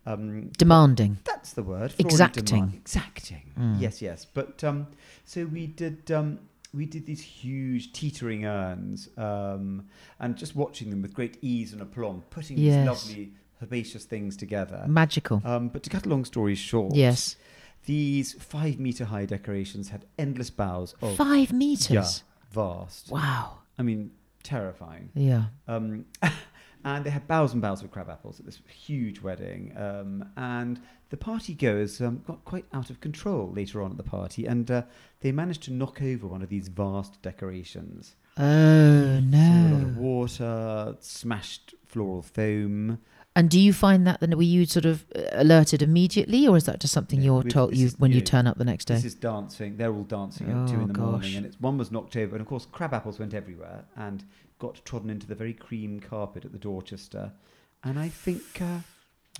Um, 0.05 0.49
Demanding. 0.57 1.17
that's 1.25 1.53
the 1.53 1.63
word. 1.63 1.93
Exacting. 1.99 2.43
demand- 2.45 2.73
Exacting. 2.75 3.51
Mm. 3.59 3.79
Yes, 3.81 4.01
yes. 4.01 4.25
But 4.25 4.63
um, 4.63 4.87
so 5.25 5.45
we 5.45 5.67
did. 5.67 6.09
Um, 6.11 6.39
we 6.73 6.85
did 6.85 7.05
these 7.07 7.21
huge 7.21 7.93
teetering 7.93 8.45
urns, 8.45 9.09
um, 9.17 9.85
and 10.19 10.35
just 10.37 10.55
watching 10.55 10.89
them 10.91 11.01
with 11.01 11.13
great 11.15 11.37
ease 11.41 11.73
and 11.73 11.81
aplomb, 11.81 12.21
putting 12.29 12.57
Yes. 12.59 12.75
these 12.75 12.85
lovely 12.87 13.33
herbaceous 13.61 14.05
things 14.05 14.37
together. 14.37 14.85
Magical. 14.87 15.41
Um, 15.43 15.69
but 15.69 15.81
to 15.83 15.89
cut 15.89 16.05
a 16.05 16.09
long 16.09 16.25
story 16.25 16.53
short, 16.55 16.93
Yes. 16.95 17.35
these 17.87 18.33
five 18.33 18.79
meter 18.79 19.05
high 19.05 19.25
decorations 19.25 19.89
had 19.89 20.05
endless 20.19 20.49
boughs 20.51 20.93
of 21.01 21.15
Five 21.15 21.51
meters. 21.51 21.89
Yeah, 21.89 22.05
vast. 22.53 23.09
Wow. 23.11 23.57
I 23.77 23.81
mean, 23.81 24.11
terrifying. 24.43 25.09
Yeah. 25.15 25.45
And 26.85 27.05
they 27.05 27.09
had 27.09 27.27
boughs 27.27 27.51
and 27.53 27.61
boughs 27.61 27.81
of 27.83 27.91
crab 27.91 28.09
apples 28.09 28.39
at 28.39 28.45
this 28.45 28.59
huge 28.67 29.21
wedding. 29.21 29.73
Um, 29.75 30.29
and 30.37 30.79
the 31.09 31.17
party 31.17 31.53
goers 31.53 31.99
um, 32.01 32.23
got 32.25 32.45
quite 32.45 32.65
out 32.73 32.89
of 32.89 33.01
control 33.01 33.51
later 33.53 33.81
on 33.81 33.91
at 33.91 33.97
the 33.97 34.03
party, 34.03 34.45
and 34.45 34.69
uh, 34.71 34.83
they 35.19 35.31
managed 35.31 35.63
to 35.63 35.73
knock 35.73 36.01
over 36.01 36.25
one 36.27 36.41
of 36.41 36.49
these 36.49 36.67
vast 36.69 37.21
decorations. 37.21 38.15
Oh 38.37 38.43
So 38.43 38.45
a 38.45 39.69
lot 39.73 39.83
of 39.83 39.95
no. 39.95 40.01
water, 40.01 40.95
smashed 41.01 41.75
floral 41.87 42.21
foam. 42.21 42.99
And 43.35 43.49
do 43.49 43.59
you 43.59 43.73
find 43.73 44.07
that 44.07 44.19
then 44.21 44.35
were 44.35 44.43
you 44.43 44.65
sort 44.65 44.85
of 44.85 45.05
uh, 45.15 45.21
alerted 45.33 45.81
immediately, 45.81 46.47
or 46.47 46.57
is 46.57 46.63
that 46.65 46.79
just 46.79 46.93
something 46.93 47.19
Yeah, 47.19 47.25
you're 47.25 47.43
told 47.43 47.75
you 47.75 47.89
when 47.97 48.11
you 48.11 48.15
you 48.17 48.21
turn 48.21 48.47
up 48.47 48.57
the 48.57 48.65
next 48.65 48.85
day? 48.85 48.95
This 48.95 49.05
is 49.05 49.15
dancing. 49.15 49.77
They're 49.77 49.93
all 49.93 50.03
dancing 50.03 50.47
at 50.49 50.67
two 50.67 50.77
Oh, 50.77 50.81
in 50.81 50.87
the 50.87 50.93
gosh. 50.93 51.03
morning, 51.05 51.35
and 51.35 51.45
it's 51.45 51.59
one 51.59 51.77
was 51.77 51.91
knocked 51.91 52.15
over, 52.15 52.35
and 52.35 52.41
of 52.41 52.47
course 52.47 52.65
crab 52.71 52.93
apples 52.93 53.19
went 53.19 53.33
everywhere 53.33 53.85
and 53.95 54.23
got 54.59 54.83
trodden 54.85 55.09
into 55.09 55.25
the 55.27 55.35
very 55.35 55.53
cream 55.53 55.99
carpet 55.99 56.45
at 56.45 56.51
the 56.51 56.57
Dorchester. 56.59 57.31
And 57.83 57.97
I 57.97 58.09
think 58.09 58.41
uh, 58.61 58.79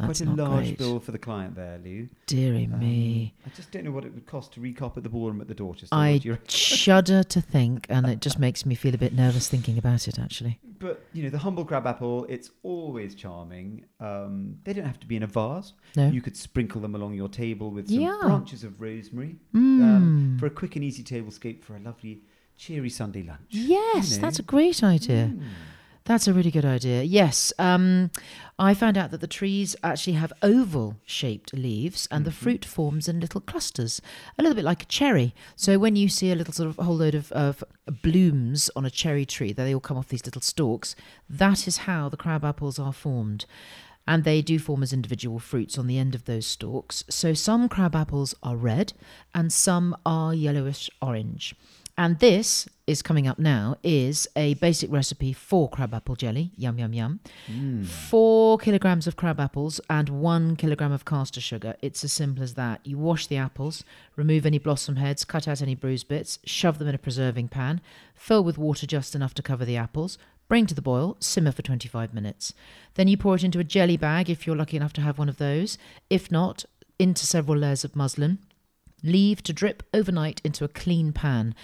quite 0.02 0.22
a 0.22 0.26
large 0.26 0.64
great. 0.68 0.78
bill 0.78 1.00
for 1.02 1.12
the 1.12 1.18
client 1.20 1.56
there, 1.56 1.78
Lou. 1.84 2.08
Dearie 2.26 2.70
Um, 2.72 2.80
me. 2.80 3.34
I 3.46 3.50
just 3.50 3.70
don't 3.72 3.84
know 3.84 3.92
what 3.92 4.06
it 4.06 4.14
would 4.14 4.26
cost 4.26 4.54
to 4.54 4.62
recarpet 4.62 5.04
the 5.04 5.10
ballroom 5.10 5.42
at 5.42 5.50
the 5.50 5.54
Dorchester. 5.54 5.94
I 5.94 6.22
shudder 6.48 7.22
to 7.24 7.42
think, 7.42 7.86
and 7.90 8.06
it 8.08 8.22
just 8.22 8.40
makes 8.46 8.66
me 8.66 8.76
feel 8.76 8.96
a 8.96 8.98
bit 8.98 9.14
nervous 9.14 9.50
thinking 9.50 9.78
about 9.78 10.08
it. 10.08 10.18
Actually, 10.18 10.58
But 10.80 11.06
you 11.12 11.22
know, 11.24 11.30
the 11.30 11.38
humble 11.40 11.66
crab 11.66 11.86
apple, 11.86 12.26
it's 12.30 12.50
always 12.64 13.14
charming. 13.14 13.84
Um, 14.00 14.56
they 14.64 14.72
don't 14.72 14.86
have 14.86 15.02
to 15.02 15.06
be 15.08 15.18
in 15.18 15.24
a 15.24 15.28
vase. 15.28 15.74
no. 15.98 16.08
You 16.10 16.22
could 16.22 16.38
sprinkle 16.38 16.80
them 16.80 16.96
along 16.96 17.16
your 17.16 17.28
table 17.30 17.72
with 17.72 17.90
some 17.90 18.00
Yeah. 18.00 18.18
branches 18.22 18.64
of 18.64 18.80
rosemary 18.80 19.36
Mm. 19.54 19.84
um, 19.84 20.38
for 20.40 20.46
a 20.46 20.50
quick 20.50 20.78
and 20.78 20.86
easy 20.86 21.04
tablescape 21.04 21.62
for 21.64 21.76
a 21.76 21.80
lovely, 21.82 22.24
cheery 22.60 22.90
Sunday 22.90 23.24
lunch. 23.24 23.40
yes, 23.50 24.16
know. 24.18 24.22
that's 24.22 24.38
a 24.40 24.44
great 24.44 24.84
idea. 24.84 25.32
Mm. 25.34 25.42
That's 26.06 26.28
a 26.28 26.34
really 26.34 26.50
good 26.50 26.66
idea. 26.66 27.04
Yes, 27.04 27.54
um, 27.60 28.10
I 28.58 28.74
found 28.74 28.98
out 28.98 29.12
that 29.12 29.22
the 29.22 29.28
trees 29.28 29.76
actually 29.84 30.14
have 30.14 30.34
oval-shaped 30.42 31.54
leaves, 31.54 32.08
and 32.10 32.26
the 32.26 32.32
Mhm. 32.32 32.42
fruit 32.44 32.66
forms 32.66 33.08
in 33.08 33.20
little 33.20 33.42
clusters, 33.42 34.02
a 34.38 34.42
little 34.42 34.56
bit 34.56 34.66
like 34.66 34.82
a 34.84 34.88
cherry. 34.88 35.36
So 35.56 35.78
when 35.78 35.96
you 35.96 36.10
see 36.10 36.32
a 36.32 36.36
little 36.36 36.54
sort 36.54 36.70
of 36.70 36.80
a 36.80 36.84
whole 36.84 36.96
load 36.98 37.14
of, 37.16 37.32
of 37.32 37.64
blooms 38.02 38.72
on 38.76 38.86
a 38.86 38.90
cherry 38.90 39.26
tree, 39.26 39.54
they 39.54 39.74
all 39.74 39.80
come 39.80 39.98
off 39.98 40.08
these 40.10 40.26
little 40.26 40.42
stalks. 40.42 40.96
That 41.30 41.68
is 41.68 41.78
how 41.90 42.10
the 42.10 42.18
crab 42.18 42.44
apples 42.44 42.80
are 42.80 42.94
formed. 42.94 43.46
And 44.08 44.24
they 44.24 44.42
do 44.42 44.58
form 44.58 44.82
as 44.82 44.92
individual 44.92 45.38
fruits 45.38 45.78
on 45.78 45.86
the 45.86 46.00
end 46.00 46.16
of 46.16 46.26
those 46.26 46.48
stalks. 46.48 47.04
So 47.10 47.36
some 47.36 47.70
crab 47.70 47.96
apples 47.96 48.34
are 48.42 48.58
red 48.58 48.94
and 49.36 49.54
some 49.54 49.96
are 50.08 50.34
yellowish 50.34 50.90
orange. 51.00 51.54
And 52.00 52.18
this 52.20 52.66
is 52.88 53.02
coming 53.02 53.28
up 53.28 53.40
now 53.40 53.76
is 53.84 54.26
a 54.38 54.54
basic 54.54 54.90
recipe 54.90 55.34
for 55.34 55.68
crab 55.68 55.94
apple 55.94 56.16
jelly. 56.16 56.52
Yum, 56.56 56.80
yum, 56.80 56.94
yum. 56.94 57.20
Mm. 57.52 57.86
Four 57.86 58.58
kilograms 58.58 59.06
of 59.06 59.18
crab 59.18 59.38
apples 59.38 59.82
and 59.90 60.08
one 60.08 60.56
kilogram 60.56 60.94
of 60.94 61.04
caster 61.04 61.42
sugar. 61.42 61.76
It's 61.82 62.02
as 62.06 62.14
simple 62.14 62.42
as 62.42 62.54
that. 62.54 62.80
You 62.88 62.98
wash 62.98 63.28
the 63.28 63.36
apples, 63.36 63.84
remove 64.16 64.46
any 64.46 64.60
blossom 64.60 64.96
heads, 64.96 65.26
cut 65.26 65.46
out 65.46 65.62
any 65.62 65.76
bruised 65.76 66.08
bits, 66.08 66.40
shove 66.46 66.80
them 66.80 66.88
in 66.88 66.96
a 66.96 66.98
preserving 66.98 67.50
pan, 67.50 67.82
fill 68.16 68.46
with 68.46 68.58
water 68.58 68.88
just 68.88 69.14
enough 69.14 69.34
to 69.34 69.44
cover 69.44 69.66
the 69.66 69.76
apples, 69.76 70.18
bring 70.48 70.66
to 70.68 70.74
the 70.74 70.82
boil, 70.82 71.18
simmer 71.20 71.52
for 71.52 71.64
25 71.64 72.14
minutes. 72.14 72.54
Then 72.94 73.10
you 73.10 73.18
pour 73.18 73.36
it 73.36 73.44
into 73.44 73.60
a 73.60 73.66
jelly 73.66 73.98
bag 73.98 74.30
if 74.30 74.48
you're 74.48 74.56
lucky 74.56 74.78
enough 74.78 74.94
to 74.94 75.02
have 75.02 75.20
one 75.20 75.28
of 75.28 75.36
those. 75.36 75.78
If 76.10 76.32
not, 76.32 76.64
into 76.98 77.26
several 77.26 77.58
layers 77.58 77.84
of 77.84 77.98
muslin. 77.98 78.40
Leave 79.04 79.42
to 79.44 79.54
drip 79.54 79.84
overnight 79.94 80.42
into 80.44 80.66
a 80.66 80.70
clean 80.70 81.14
pan. 81.14 81.56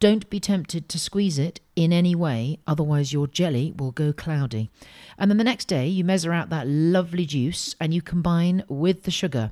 Don't 0.00 0.30
be 0.30 0.38
tempted 0.38 0.88
to 0.88 0.98
squeeze 0.98 1.40
it 1.40 1.60
in 1.74 1.92
any 1.92 2.14
way, 2.14 2.60
otherwise, 2.68 3.12
your 3.12 3.26
jelly 3.26 3.72
will 3.76 3.90
go 3.90 4.12
cloudy. 4.12 4.70
And 5.18 5.28
then 5.28 5.38
the 5.38 5.44
next 5.44 5.64
day, 5.66 5.88
you 5.88 6.04
measure 6.04 6.32
out 6.32 6.50
that 6.50 6.68
lovely 6.68 7.26
juice 7.26 7.74
and 7.80 7.92
you 7.92 8.00
combine 8.00 8.62
with 8.68 9.02
the 9.02 9.10
sugar 9.10 9.50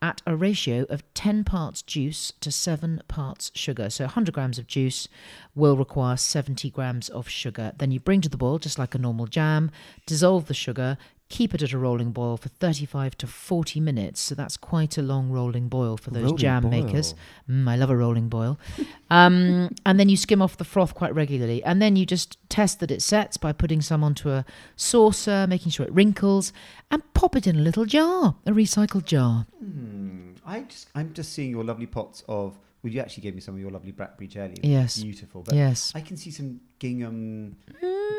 at 0.00 0.22
a 0.24 0.36
ratio 0.36 0.86
of 0.88 1.02
10 1.14 1.42
parts 1.42 1.82
juice 1.82 2.32
to 2.40 2.52
7 2.52 3.02
parts 3.08 3.50
sugar. 3.56 3.90
So 3.90 4.04
100 4.04 4.32
grams 4.32 4.56
of 4.56 4.68
juice 4.68 5.08
will 5.56 5.76
require 5.76 6.16
70 6.16 6.70
grams 6.70 7.08
of 7.08 7.28
sugar. 7.28 7.72
Then 7.76 7.90
you 7.90 7.98
bring 7.98 8.20
to 8.20 8.28
the 8.28 8.36
boil 8.36 8.60
just 8.60 8.78
like 8.78 8.94
a 8.94 8.98
normal 8.98 9.26
jam, 9.26 9.72
dissolve 10.06 10.46
the 10.46 10.54
sugar, 10.54 10.96
keep 11.28 11.54
it 11.54 11.62
at 11.62 11.72
a 11.72 11.78
rolling 11.78 12.10
boil 12.10 12.36
for 12.36 12.48
35 12.48 13.16
to 13.18 13.26
40 13.26 13.80
minutes. 13.80 14.20
So 14.20 14.34
that's 14.34 14.56
quite 14.56 14.96
a 14.96 15.02
long 15.02 15.30
rolling 15.30 15.68
boil 15.68 15.96
for 15.96 16.10
those 16.10 16.24
Rolling 16.24 16.38
jam 16.38 16.70
makers. 16.70 17.14
Mm, 17.48 17.68
I 17.68 17.76
love 17.76 17.90
a 17.90 17.96
rolling 17.96 18.28
boil. 18.28 18.58
Um, 19.10 19.74
and 19.86 19.98
then 19.98 20.10
you 20.10 20.18
skim 20.18 20.42
off 20.42 20.58
the 20.58 20.64
froth 20.64 20.94
quite 20.94 21.14
regularly. 21.14 21.64
And 21.64 21.80
then 21.80 21.96
you 21.96 22.04
just 22.04 22.36
test 22.50 22.78
that 22.80 22.90
it 22.90 23.00
sets 23.00 23.38
by 23.38 23.52
putting 23.52 23.80
some 23.80 24.04
onto 24.04 24.28
a 24.28 24.44
saucer, 24.76 25.46
making 25.48 25.72
sure 25.72 25.86
it 25.86 25.92
wrinkles, 25.94 26.52
and 26.90 27.02
pop 27.14 27.34
it 27.34 27.46
in 27.46 27.56
a 27.56 27.60
little 27.60 27.86
jar, 27.86 28.34
a 28.44 28.50
recycled 28.50 29.06
jar. 29.06 29.46
Hmm. 29.58 30.32
I 30.44 30.60
just, 30.60 30.88
I'm 30.94 31.14
just 31.14 31.32
seeing 31.32 31.50
your 31.50 31.64
lovely 31.64 31.86
pots 31.86 32.22
of. 32.28 32.58
Well, 32.82 32.92
you 32.92 33.00
actually 33.00 33.22
gave 33.22 33.34
me 33.34 33.40
some 33.40 33.54
of 33.54 33.60
your 33.60 33.70
lovely 33.70 33.90
blackberry 33.90 34.28
jelly. 34.28 34.56
Yes. 34.62 35.02
Beautiful. 35.02 35.42
But 35.42 35.54
Yes. 35.56 35.92
I 35.96 36.00
can 36.00 36.16
see 36.16 36.30
some 36.30 36.60
gingham, 36.78 37.56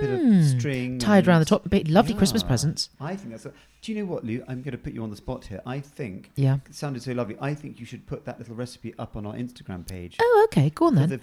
bit 0.02 0.10
of 0.10 0.20
Mm. 0.20 0.60
string 0.60 1.00
Tied 1.00 1.28
around 1.28 1.40
the 1.40 1.46
top. 1.46 1.70
Bit 1.70 1.88
lovely 1.88 2.14
Christmas 2.14 2.44
presents. 2.44 2.90
I 3.00 3.16
think 3.16 3.30
that's. 3.32 3.46
A, 3.46 3.54
do 3.82 3.94
you 3.94 4.00
know 4.00 4.06
what, 4.12 4.26
Lou? 4.26 4.44
I'm 4.50 4.62
going 4.62 4.74
to 4.74 4.78
put 4.78 4.92
you 4.94 5.02
on 5.04 5.10
the 5.12 5.16
spot 5.16 5.46
here. 5.46 5.62
I 5.66 5.80
think 5.80 6.32
Yeah. 6.36 6.58
it 6.68 6.76
sounded 6.76 7.02
so 7.04 7.14
lovely. 7.14 7.38
I 7.40 7.54
think 7.54 7.80
you 7.80 7.86
should 7.86 8.06
put 8.06 8.26
that 8.26 8.38
little 8.38 8.56
recipe 8.56 8.94
up 9.00 9.16
on 9.16 9.26
our 9.26 9.34
Instagram 9.36 9.88
page. 9.88 10.18
Oh, 10.22 10.48
okay. 10.52 10.70
Go 10.72 10.88
on 10.88 10.96
then. 10.96 11.10
the- 11.10 11.20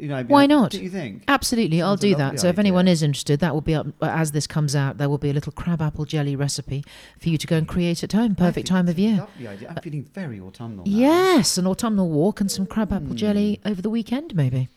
You 0.00 0.08
know, 0.08 0.22
Why 0.24 0.46
not? 0.46 0.70
Do 0.72 0.82
you 0.82 0.90
think? 0.90 1.24
Absolutely, 1.28 1.80
I'll 1.82 1.96
do 1.96 2.14
that. 2.14 2.40
So 2.40 2.48
if 2.48 2.58
anyone 2.58 2.88
is 2.88 3.02
interested, 3.02 3.40
that 3.40 3.52
will 3.54 3.60
be 3.60 3.74
up 3.74 3.86
as 4.02 4.32
this 4.32 4.46
comes 4.46 4.74
out. 4.76 4.98
There 4.98 5.08
will 5.08 5.18
be 5.18 5.30
a 5.30 5.32
little 5.32 5.52
crabapple 5.52 6.04
jelly 6.04 6.36
recipe 6.36 6.84
for 7.18 7.28
you 7.28 7.38
to 7.38 7.46
go 7.46 7.56
and 7.56 7.66
create 7.68 8.02
at 8.02 8.12
home. 8.12 8.34
Perfect 8.34 8.66
time 8.66 8.88
of 8.88 8.98
year. 8.98 9.18
Lovely 9.18 9.46
idea. 9.48 9.68
I'm 9.70 9.76
feeling 9.82 10.04
very 10.04 10.40
autumnal. 10.40 10.84
Now. 10.86 10.96
Yes, 10.96 11.58
an 11.58 11.66
autumnal 11.66 12.08
walk 12.10 12.40
and 12.40 12.50
some 12.50 12.66
crabapple 12.66 13.08
Hmm. 13.08 13.14
jelly 13.16 13.60
over 13.64 13.80
the 13.82 13.90
weekend, 13.90 14.34
maybe. 14.34 14.68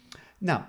Now, 0.41 0.67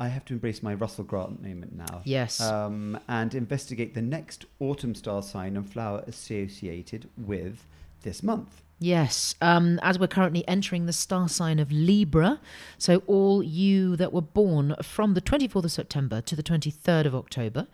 I 0.00 0.08
have 0.08 0.24
to 0.26 0.32
embrace 0.34 0.62
my 0.62 0.74
Russell 0.74 1.04
Grant 1.04 1.42
moment 1.42 1.76
now. 1.76 2.00
Yes. 2.04 2.40
Um, 2.40 2.98
and 3.08 3.34
investigate 3.34 3.94
the 3.94 4.02
next 4.02 4.46
autumn 4.58 4.94
star 4.94 5.22
sign 5.22 5.56
and 5.56 5.68
flower 5.68 6.02
associated 6.08 7.08
with 7.16 7.64
this 8.02 8.22
month. 8.22 8.62
Yes, 8.82 9.36
um, 9.40 9.78
as 9.80 9.96
we're 9.96 10.08
currently 10.08 10.46
entering 10.48 10.86
the 10.86 10.92
star 10.92 11.28
sign 11.28 11.60
of 11.60 11.70
Libra, 11.70 12.40
so 12.78 13.04
all 13.06 13.40
you 13.40 13.94
that 13.94 14.12
were 14.12 14.20
born 14.20 14.74
from 14.82 15.14
the 15.14 15.20
24th 15.20 15.66
of 15.66 15.70
September 15.70 16.20
to 16.22 16.34
the 16.34 16.42
23rd 16.42 17.06
of 17.06 17.14
October, 17.14 17.68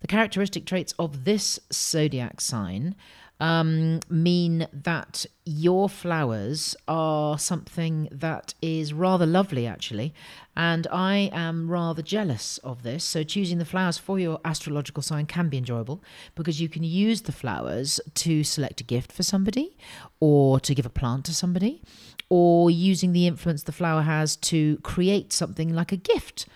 the 0.00 0.06
characteristic 0.06 0.64
traits 0.64 0.94
of 0.98 1.26
this 1.26 1.60
zodiac 1.70 2.40
sign 2.40 2.94
um, 3.40 4.00
mean 4.08 4.68
that 4.72 5.26
your 5.44 5.88
flowers 5.88 6.76
are 6.86 7.38
something 7.38 8.08
that 8.10 8.54
is 8.62 8.92
rather 8.92 9.26
lovely, 9.26 9.66
actually. 9.66 10.14
And 10.56 10.86
I 10.92 11.30
am 11.32 11.68
rather 11.70 12.00
jealous 12.00 12.58
of 12.58 12.82
this. 12.82 13.04
So, 13.04 13.24
choosing 13.24 13.58
the 13.58 13.64
flowers 13.64 13.98
for 13.98 14.18
your 14.18 14.40
astrological 14.44 15.02
sign 15.02 15.26
can 15.26 15.48
be 15.48 15.58
enjoyable 15.58 16.02
because 16.34 16.60
you 16.60 16.68
can 16.68 16.84
use 16.84 17.22
the 17.22 17.32
flowers 17.32 18.00
to 18.14 18.44
select 18.44 18.80
a 18.80 18.84
gift 18.84 19.12
for 19.12 19.22
somebody 19.22 19.76
or 20.20 20.60
to 20.60 20.74
give 20.74 20.86
a 20.86 20.90
plant 20.90 21.24
to 21.26 21.34
somebody 21.34 21.82
or 22.28 22.70
using 22.70 23.12
the 23.12 23.26
influence 23.26 23.64
the 23.64 23.72
flower 23.72 24.02
has 24.02 24.36
to 24.36 24.76
create 24.78 25.32
something 25.32 25.74
like 25.74 25.92
a 25.92 25.96
gift. 25.96 26.46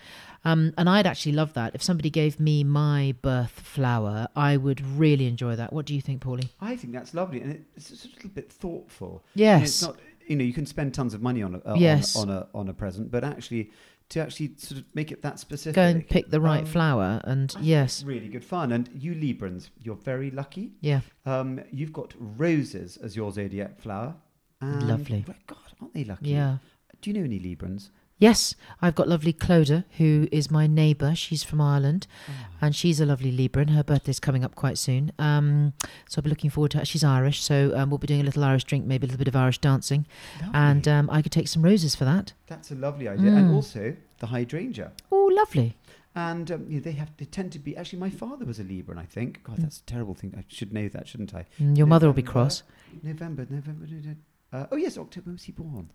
Um, 0.45 0.73
and 0.77 0.89
I'd 0.89 1.05
actually 1.07 1.33
love 1.33 1.53
that. 1.53 1.75
If 1.75 1.83
somebody 1.83 2.09
gave 2.09 2.39
me 2.39 2.63
my 2.63 3.13
birth 3.21 3.51
flower, 3.51 4.27
I 4.35 4.57
would 4.57 4.79
really 4.85 5.27
enjoy 5.27 5.55
that. 5.57 5.73
What 5.73 5.85
do 5.85 5.93
you 5.93 6.01
think, 6.01 6.21
Paulie? 6.21 6.49
I 6.61 6.75
think 6.75 6.93
that's 6.93 7.13
lovely, 7.13 7.41
and 7.41 7.65
it's 7.75 7.89
a 8.05 8.07
little 8.15 8.29
bit 8.29 8.51
thoughtful. 8.51 9.23
Yes. 9.35 9.63
it's 9.63 9.81
not. 9.83 9.97
You 10.27 10.35
know, 10.35 10.43
you 10.43 10.53
can 10.53 10.65
spend 10.67 10.93
tons 10.93 11.13
of 11.15 11.21
money 11.21 11.41
on 11.41 11.55
a 11.55 11.71
uh, 11.71 11.75
Yes. 11.75 12.15
on, 12.15 12.29
on 12.29 12.35
a 12.37 12.47
on 12.53 12.69
a 12.69 12.73
present, 12.73 13.09
but 13.11 13.23
actually, 13.23 13.71
to 14.09 14.19
actually 14.21 14.51
sort 14.57 14.79
of 14.81 14.85
make 14.93 15.11
it 15.11 15.21
that 15.23 15.39
specific, 15.39 15.75
Go 15.75 15.81
and 15.81 16.07
pick 16.07 16.29
the 16.29 16.39
right 16.39 16.59
um, 16.61 16.65
flower. 16.67 17.19
And 17.23 17.53
yes, 17.59 18.03
really 18.03 18.27
good 18.27 18.45
fun. 18.45 18.71
And 18.71 18.89
you 18.93 19.13
Librans, 19.15 19.69
you're 19.83 19.95
very 19.95 20.29
lucky. 20.31 20.71
yeah, 20.81 21.01
Um, 21.25 21.59
you've 21.71 21.93
got 21.93 22.13
roses 22.19 22.97
as 22.97 23.15
your 23.15 23.31
zodiac 23.31 23.79
flower. 23.81 24.15
And, 24.61 24.87
Lovely. 24.87 25.25
God, 25.47 25.57
aren't 25.81 25.93
they 25.93 26.03
lucky? 26.03 26.29
yeah. 26.29 26.57
Do 27.01 27.09
you 27.09 27.17
know 27.17 27.23
any 27.23 27.39
Librans? 27.39 27.89
Yes, 28.19 28.53
I've 28.81 28.95
got 28.95 29.07
lovely 29.07 29.31
Clodagh, 29.31 29.85
who 29.97 30.27
is 30.29 30.51
my 30.51 30.67
neighbour. 30.67 31.15
She's 31.15 31.41
from 31.41 31.61
Ireland, 31.61 32.05
Oh. 32.27 32.31
and 32.61 32.75
she's 32.75 32.99
a 32.99 33.05
lovely 33.05 33.31
Libra, 33.31 33.61
and 33.61 33.71
her 33.71 33.83
birthday's 33.83 34.19
coming 34.19 34.43
up 34.43 34.55
quite 34.55 34.77
soon. 34.77 35.13
Um, 35.17 35.71
so 36.09 36.19
I'll 36.19 36.23
be 36.23 36.29
looking 36.29 36.49
forward 36.49 36.71
to 36.71 36.79
her. 36.79 36.85
She's 36.85 37.03
Irish, 37.03 37.41
so 37.41 37.73
um, 37.77 37.89
we'll 37.89 37.97
be 37.97 38.07
doing 38.07 38.19
a 38.19 38.25
little 38.25 38.43
Irish 38.43 38.65
drink, 38.65 38.85
maybe 38.85 39.05
a 39.05 39.07
little 39.07 39.19
bit 39.19 39.29
of 39.29 39.37
Irish 39.37 39.59
dancing, 39.59 40.05
and 40.53 40.85
um, 40.85 41.09
I 41.09 41.21
could 41.21 41.31
take 41.31 41.47
some 41.47 41.61
roses 41.63 41.95
for 41.95 42.03
that. 42.05 42.33
that's 42.47 42.71
a 42.71 42.75
lovely 42.75 43.07
idea. 43.07 43.31
And 43.31 43.51
Mm. 43.51 43.55
also 43.55 43.95
the 44.19 44.27
hydrangea. 44.27 44.91
Oh, 45.11 45.31
lovely. 45.33 45.77
And 46.13 46.51
um, 46.51 46.65
you 46.67 46.75
know, 46.75 46.81
they 46.81 46.91
have 46.93 47.11
they 47.17 47.25
tend 47.25 47.53
to 47.53 47.59
be 47.59 47.77
actually. 47.77 47.99
My 47.99 48.09
father 48.09 48.43
was 48.43 48.59
a 48.59 48.63
libra 48.63 48.91
and 48.93 48.99
I 48.99 49.05
think. 49.05 49.41
God, 49.43 49.59
Mm. 49.59 49.61
that's 49.61 49.77
a 49.79 49.83
terrible 49.83 50.13
thing. 50.15 50.33
I 50.37 50.43
should 50.49 50.73
know 50.73 50.89
that, 50.89 51.07
shouldn't 51.07 51.33
I? 51.33 51.45
Mm, 51.61 51.77
Your 51.77 51.87
mother 51.87 52.07
will 52.07 52.13
be 52.15 52.23
cross. 52.23 52.63
November, 53.01 53.45
November. 53.49 53.85
November 53.85 54.17
uh, 54.51 54.65
oh 54.71 54.75
yes, 54.75 54.97
October. 54.97 55.31
Was 55.31 55.43
he 55.43 55.51
born? 55.53 55.91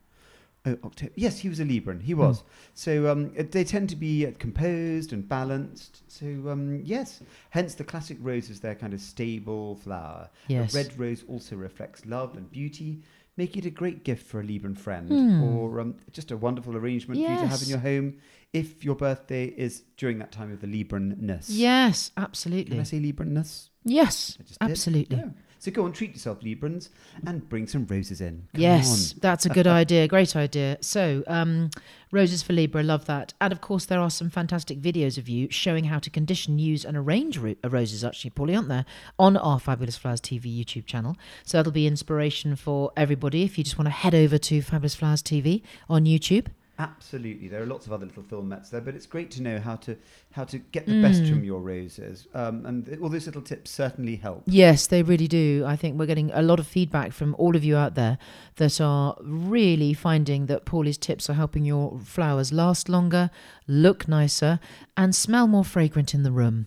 Oh, 0.66 0.78
October. 0.84 1.12
Yes, 1.14 1.38
he 1.40 1.48
was 1.50 1.60
a 1.60 1.64
Libran. 1.64 2.00
He 2.02 2.14
was. 2.14 2.42
So 2.72 3.10
um, 3.12 3.32
uh, 3.38 3.42
they 3.50 3.64
tend 3.64 3.90
to 3.90 3.96
be 3.96 4.26
uh, 4.26 4.32
composed 4.38 5.12
and 5.12 5.28
balanced. 5.28 6.02
So 6.10 6.26
um, 6.48 6.80
yes, 6.82 7.20
hence 7.50 7.74
the 7.74 7.84
classic 7.84 8.16
rose 8.20 8.48
is 8.48 8.60
their 8.60 8.74
kind 8.74 8.94
of 8.94 9.00
stable 9.00 9.76
flower. 9.76 10.30
Yes. 10.48 10.72
A 10.74 10.76
red 10.78 10.98
rose 10.98 11.22
also 11.28 11.56
reflects 11.56 12.06
love 12.06 12.36
and 12.36 12.50
beauty. 12.50 13.02
Make 13.36 13.56
it 13.56 13.66
a 13.66 13.70
great 13.70 14.04
gift 14.04 14.24
for 14.26 14.40
a 14.40 14.44
Libran 14.44 14.78
friend, 14.78 15.08
Hmm. 15.08 15.42
or 15.42 15.80
um, 15.80 15.96
just 16.12 16.30
a 16.30 16.36
wonderful 16.36 16.76
arrangement 16.76 17.20
for 17.20 17.30
you 17.32 17.36
to 17.40 17.46
have 17.48 17.62
in 17.62 17.68
your 17.68 17.80
home 17.80 18.18
if 18.52 18.84
your 18.84 18.94
birthday 18.94 19.46
is 19.46 19.82
during 19.96 20.18
that 20.20 20.30
time 20.30 20.52
of 20.52 20.60
the 20.60 20.68
Libranness. 20.68 21.46
Yes, 21.48 22.12
absolutely. 22.16 22.70
Can 22.70 22.80
I 22.80 22.84
say 22.84 23.00
Libranness? 23.00 23.70
Yes, 23.84 24.38
absolutely. 24.60 25.18
Yeah. 25.18 25.30
So 25.64 25.70
go 25.70 25.86
and 25.86 25.94
treat 25.94 26.12
yourself, 26.12 26.40
Librans, 26.42 26.90
and 27.26 27.48
bring 27.48 27.66
some 27.66 27.86
roses 27.86 28.20
in. 28.20 28.46
Come 28.52 28.60
Yes, 28.60 29.14
on. 29.14 29.18
that's 29.22 29.46
a 29.46 29.48
good 29.48 29.66
idea. 29.80 30.06
Great 30.06 30.36
idea. 30.36 30.76
So, 30.82 31.24
um, 31.26 31.70
Roses 32.12 32.42
for 32.42 32.52
Libra, 32.52 32.82
love 32.82 33.06
that. 33.06 33.32
And 33.40 33.50
of 33.50 33.62
course, 33.62 33.86
there 33.86 33.98
are 33.98 34.10
some 34.10 34.28
fantastic 34.28 34.78
videos 34.82 35.16
of 35.16 35.26
you 35.26 35.48
showing 35.50 35.84
how 35.84 35.98
to 36.00 36.10
condition, 36.10 36.58
use, 36.58 36.84
and 36.84 36.98
arrange 36.98 37.38
ro- 37.38 37.54
uh, 37.64 37.70
roses, 37.70 38.04
actually, 38.04 38.32
Paulie, 38.32 38.54
aren't 38.54 38.68
there? 38.68 38.84
On 39.18 39.38
our 39.38 39.58
Fabulous 39.58 39.96
Flowers 39.96 40.20
TV 40.20 40.54
YouTube 40.54 40.84
channel. 40.84 41.16
So, 41.46 41.56
that'll 41.56 41.72
be 41.72 41.86
inspiration 41.86 42.56
for 42.56 42.92
everybody 42.94 43.44
if 43.44 43.56
you 43.56 43.64
just 43.64 43.78
want 43.78 43.86
to 43.86 43.90
head 43.92 44.14
over 44.14 44.36
to 44.36 44.60
Fabulous 44.60 44.94
Flowers 44.94 45.22
TV 45.22 45.62
on 45.88 46.04
YouTube. 46.04 46.48
Absolutely, 46.76 47.46
there 47.46 47.62
are 47.62 47.66
lots 47.66 47.86
of 47.86 47.92
other 47.92 48.04
little 48.04 48.24
filmettes 48.24 48.70
there, 48.70 48.80
but 48.80 48.94
it's 48.96 49.06
great 49.06 49.30
to 49.32 49.42
know 49.42 49.60
how 49.60 49.76
to 49.76 49.96
how 50.32 50.42
to 50.42 50.58
get 50.58 50.86
the 50.86 51.00
best 51.00 51.22
Mm. 51.22 51.28
from 51.30 51.44
your 51.44 51.60
roses, 51.60 52.26
um, 52.34 52.66
and 52.66 52.84
th- 52.86 52.98
all 52.98 53.08
those 53.08 53.26
little 53.26 53.42
tips 53.42 53.70
certainly 53.70 54.16
help. 54.16 54.42
Yes, 54.46 54.88
they 54.88 55.04
really 55.04 55.28
do. 55.28 55.62
I 55.64 55.76
think 55.76 55.96
we're 55.96 56.06
getting 56.06 56.32
a 56.32 56.42
lot 56.42 56.58
of 56.58 56.66
feedback 56.66 57.12
from 57.12 57.36
all 57.38 57.54
of 57.54 57.62
you 57.62 57.76
out 57.76 57.94
there 57.94 58.18
that 58.56 58.80
are 58.80 59.16
really 59.22 59.94
finding 59.94 60.46
that 60.46 60.64
Paulie's 60.64 60.98
tips 60.98 61.30
are 61.30 61.34
helping 61.34 61.64
your 61.64 62.00
flowers 62.00 62.52
last 62.52 62.88
longer, 62.88 63.30
look 63.68 64.08
nicer, 64.08 64.58
and 64.96 65.14
smell 65.14 65.46
more 65.46 65.64
fragrant 65.64 66.12
in 66.12 66.24
the 66.24 66.32
room. 66.32 66.66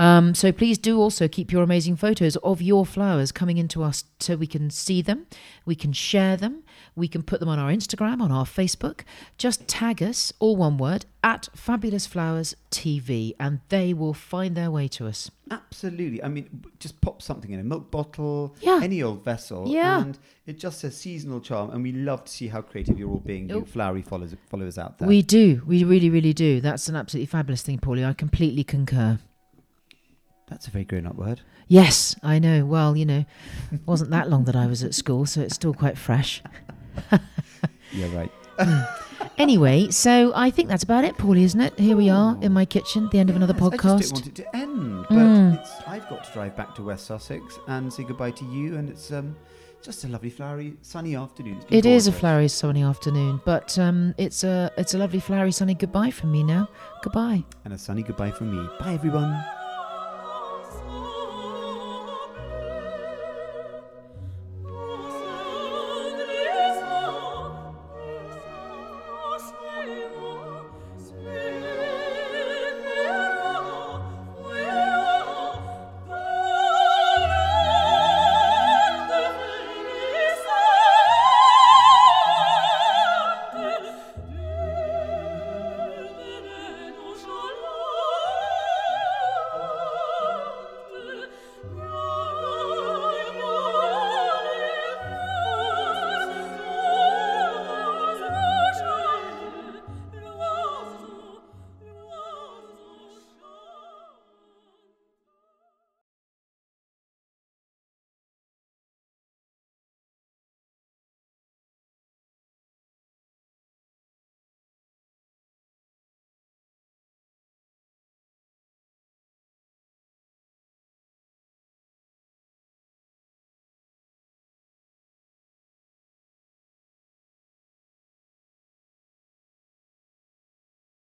Um, 0.00 0.34
so 0.34 0.50
please 0.50 0.78
do 0.78 0.98
also 0.98 1.28
keep 1.28 1.52
your 1.52 1.62
amazing 1.62 1.94
photos 1.96 2.34
of 2.36 2.62
your 2.62 2.86
flowers 2.86 3.32
coming 3.32 3.58
into 3.58 3.82
us 3.82 4.04
so 4.18 4.34
we 4.34 4.46
can 4.46 4.70
see 4.70 5.02
them, 5.02 5.26
we 5.66 5.74
can 5.74 5.92
share 5.92 6.38
them, 6.38 6.62
we 6.96 7.06
can 7.06 7.22
put 7.22 7.38
them 7.38 7.50
on 7.50 7.58
our 7.58 7.70
Instagram, 7.70 8.22
on 8.22 8.32
our 8.32 8.46
Facebook. 8.46 9.02
Just 9.36 9.68
tag 9.68 10.02
us, 10.02 10.32
all 10.38 10.56
one 10.56 10.78
word, 10.78 11.04
at 11.22 11.50
Fabulous 11.54 12.06
Flowers 12.06 12.56
TV, 12.70 13.34
and 13.38 13.60
they 13.68 13.92
will 13.92 14.14
find 14.14 14.56
their 14.56 14.70
way 14.70 14.88
to 14.88 15.06
us. 15.06 15.30
Absolutely, 15.50 16.22
I 16.22 16.28
mean, 16.28 16.64
just 16.78 16.98
pop 17.02 17.20
something 17.20 17.50
in 17.50 17.60
a 17.60 17.64
milk 17.64 17.90
bottle, 17.90 18.56
Yeah. 18.62 18.80
any 18.82 19.02
old 19.02 19.22
vessel, 19.22 19.66
Yeah. 19.68 20.00
and 20.00 20.18
it 20.46 20.58
just 20.58 20.80
says 20.80 20.96
seasonal 20.96 21.40
charm, 21.40 21.72
and 21.72 21.82
we 21.82 21.92
love 21.92 22.24
to 22.24 22.32
see 22.32 22.48
how 22.48 22.62
creative 22.62 22.98
you're 22.98 23.10
all 23.10 23.18
being, 23.26 23.50
you 23.50 23.56
Oh. 23.56 23.64
flowery 23.64 24.00
followers 24.00 24.34
followers 24.48 24.78
out 24.78 24.96
there. 24.98 25.06
We 25.08 25.20
do. 25.20 25.60
We 25.66 25.84
really, 25.84 26.08
really 26.08 26.32
do. 26.32 26.62
That's 26.62 26.88
an 26.88 26.96
absolutely 26.96 27.26
fabulous 27.26 27.60
thing, 27.62 27.78
Paulie. 27.80 28.06
I 28.06 28.14
completely 28.14 28.64
concur. 28.64 29.18
That's 30.50 30.66
a 30.66 30.70
very 30.70 30.84
grown-up 30.84 31.14
word. 31.16 31.40
Yes, 31.68 32.16
I 32.22 32.38
know. 32.40 32.66
Well, 32.66 32.96
you 32.96 33.06
know, 33.06 33.24
it 33.72 33.80
wasn't 33.86 34.10
that 34.10 34.28
long 34.28 34.44
that 34.44 34.56
I 34.56 34.66
was 34.66 34.82
at 34.82 34.94
school, 34.94 35.24
so 35.24 35.40
it's 35.40 35.54
still 35.54 35.72
quite 35.74 35.96
fresh. 35.96 36.42
Yeah, 37.92 38.06
right. 38.14 38.32
Anyway, 39.36 39.90
so 39.90 40.32
I 40.34 40.50
think 40.50 40.68
that's 40.68 40.82
about 40.82 41.04
it, 41.04 41.16
Paulie, 41.16 41.42
isn't 41.42 41.60
it? 41.60 41.78
Here 41.78 41.96
we 41.96 42.08
are 42.10 42.38
in 42.42 42.52
my 42.52 42.64
kitchen, 42.64 43.08
the 43.10 43.18
end 43.18 43.30
of 43.30 43.36
another 43.36 43.54
Yes, 43.54 43.62
I 43.62 43.68
just 43.70 43.82
podcast. 43.82 44.00
don't 44.00 44.12
want 44.12 44.26
it 44.26 44.34
to 44.36 44.56
end, 44.56 45.06
but 45.08 45.14
Mm. 45.16 45.88
I've 45.88 46.08
got 46.08 46.24
to 46.24 46.32
drive 46.32 46.56
back 46.56 46.74
to 46.76 46.82
West 46.82 47.06
Sussex 47.06 47.58
and 47.66 47.92
say 47.92 48.04
goodbye 48.04 48.30
to 48.32 48.44
you, 48.46 48.76
and 48.76 48.88
it's 48.88 49.10
um, 49.12 49.34
just 49.82 50.04
a 50.04 50.08
lovely, 50.08 50.30
flowery, 50.30 50.74
sunny 50.82 51.16
afternoon. 51.16 51.60
It 51.70 51.84
is 51.86 52.06
a 52.06 52.12
flowery 52.12 52.48
sunny 52.48 52.82
afternoon, 52.82 53.40
but 53.44 53.78
um, 53.78 54.14
it's 54.18 54.44
a 54.44 54.70
it's 54.78 54.94
a 54.94 54.98
lovely 54.98 55.20
flowery 55.20 55.52
sunny 55.52 55.74
goodbye 55.74 56.10
from 56.10 56.32
me 56.32 56.42
now. 56.42 56.68
Goodbye. 57.02 57.44
And 57.64 57.72
a 57.74 57.78
sunny 57.78 58.02
goodbye 58.02 58.30
from 58.30 58.54
me. 58.56 58.68
Bye, 58.78 58.94
everyone. 58.94 59.42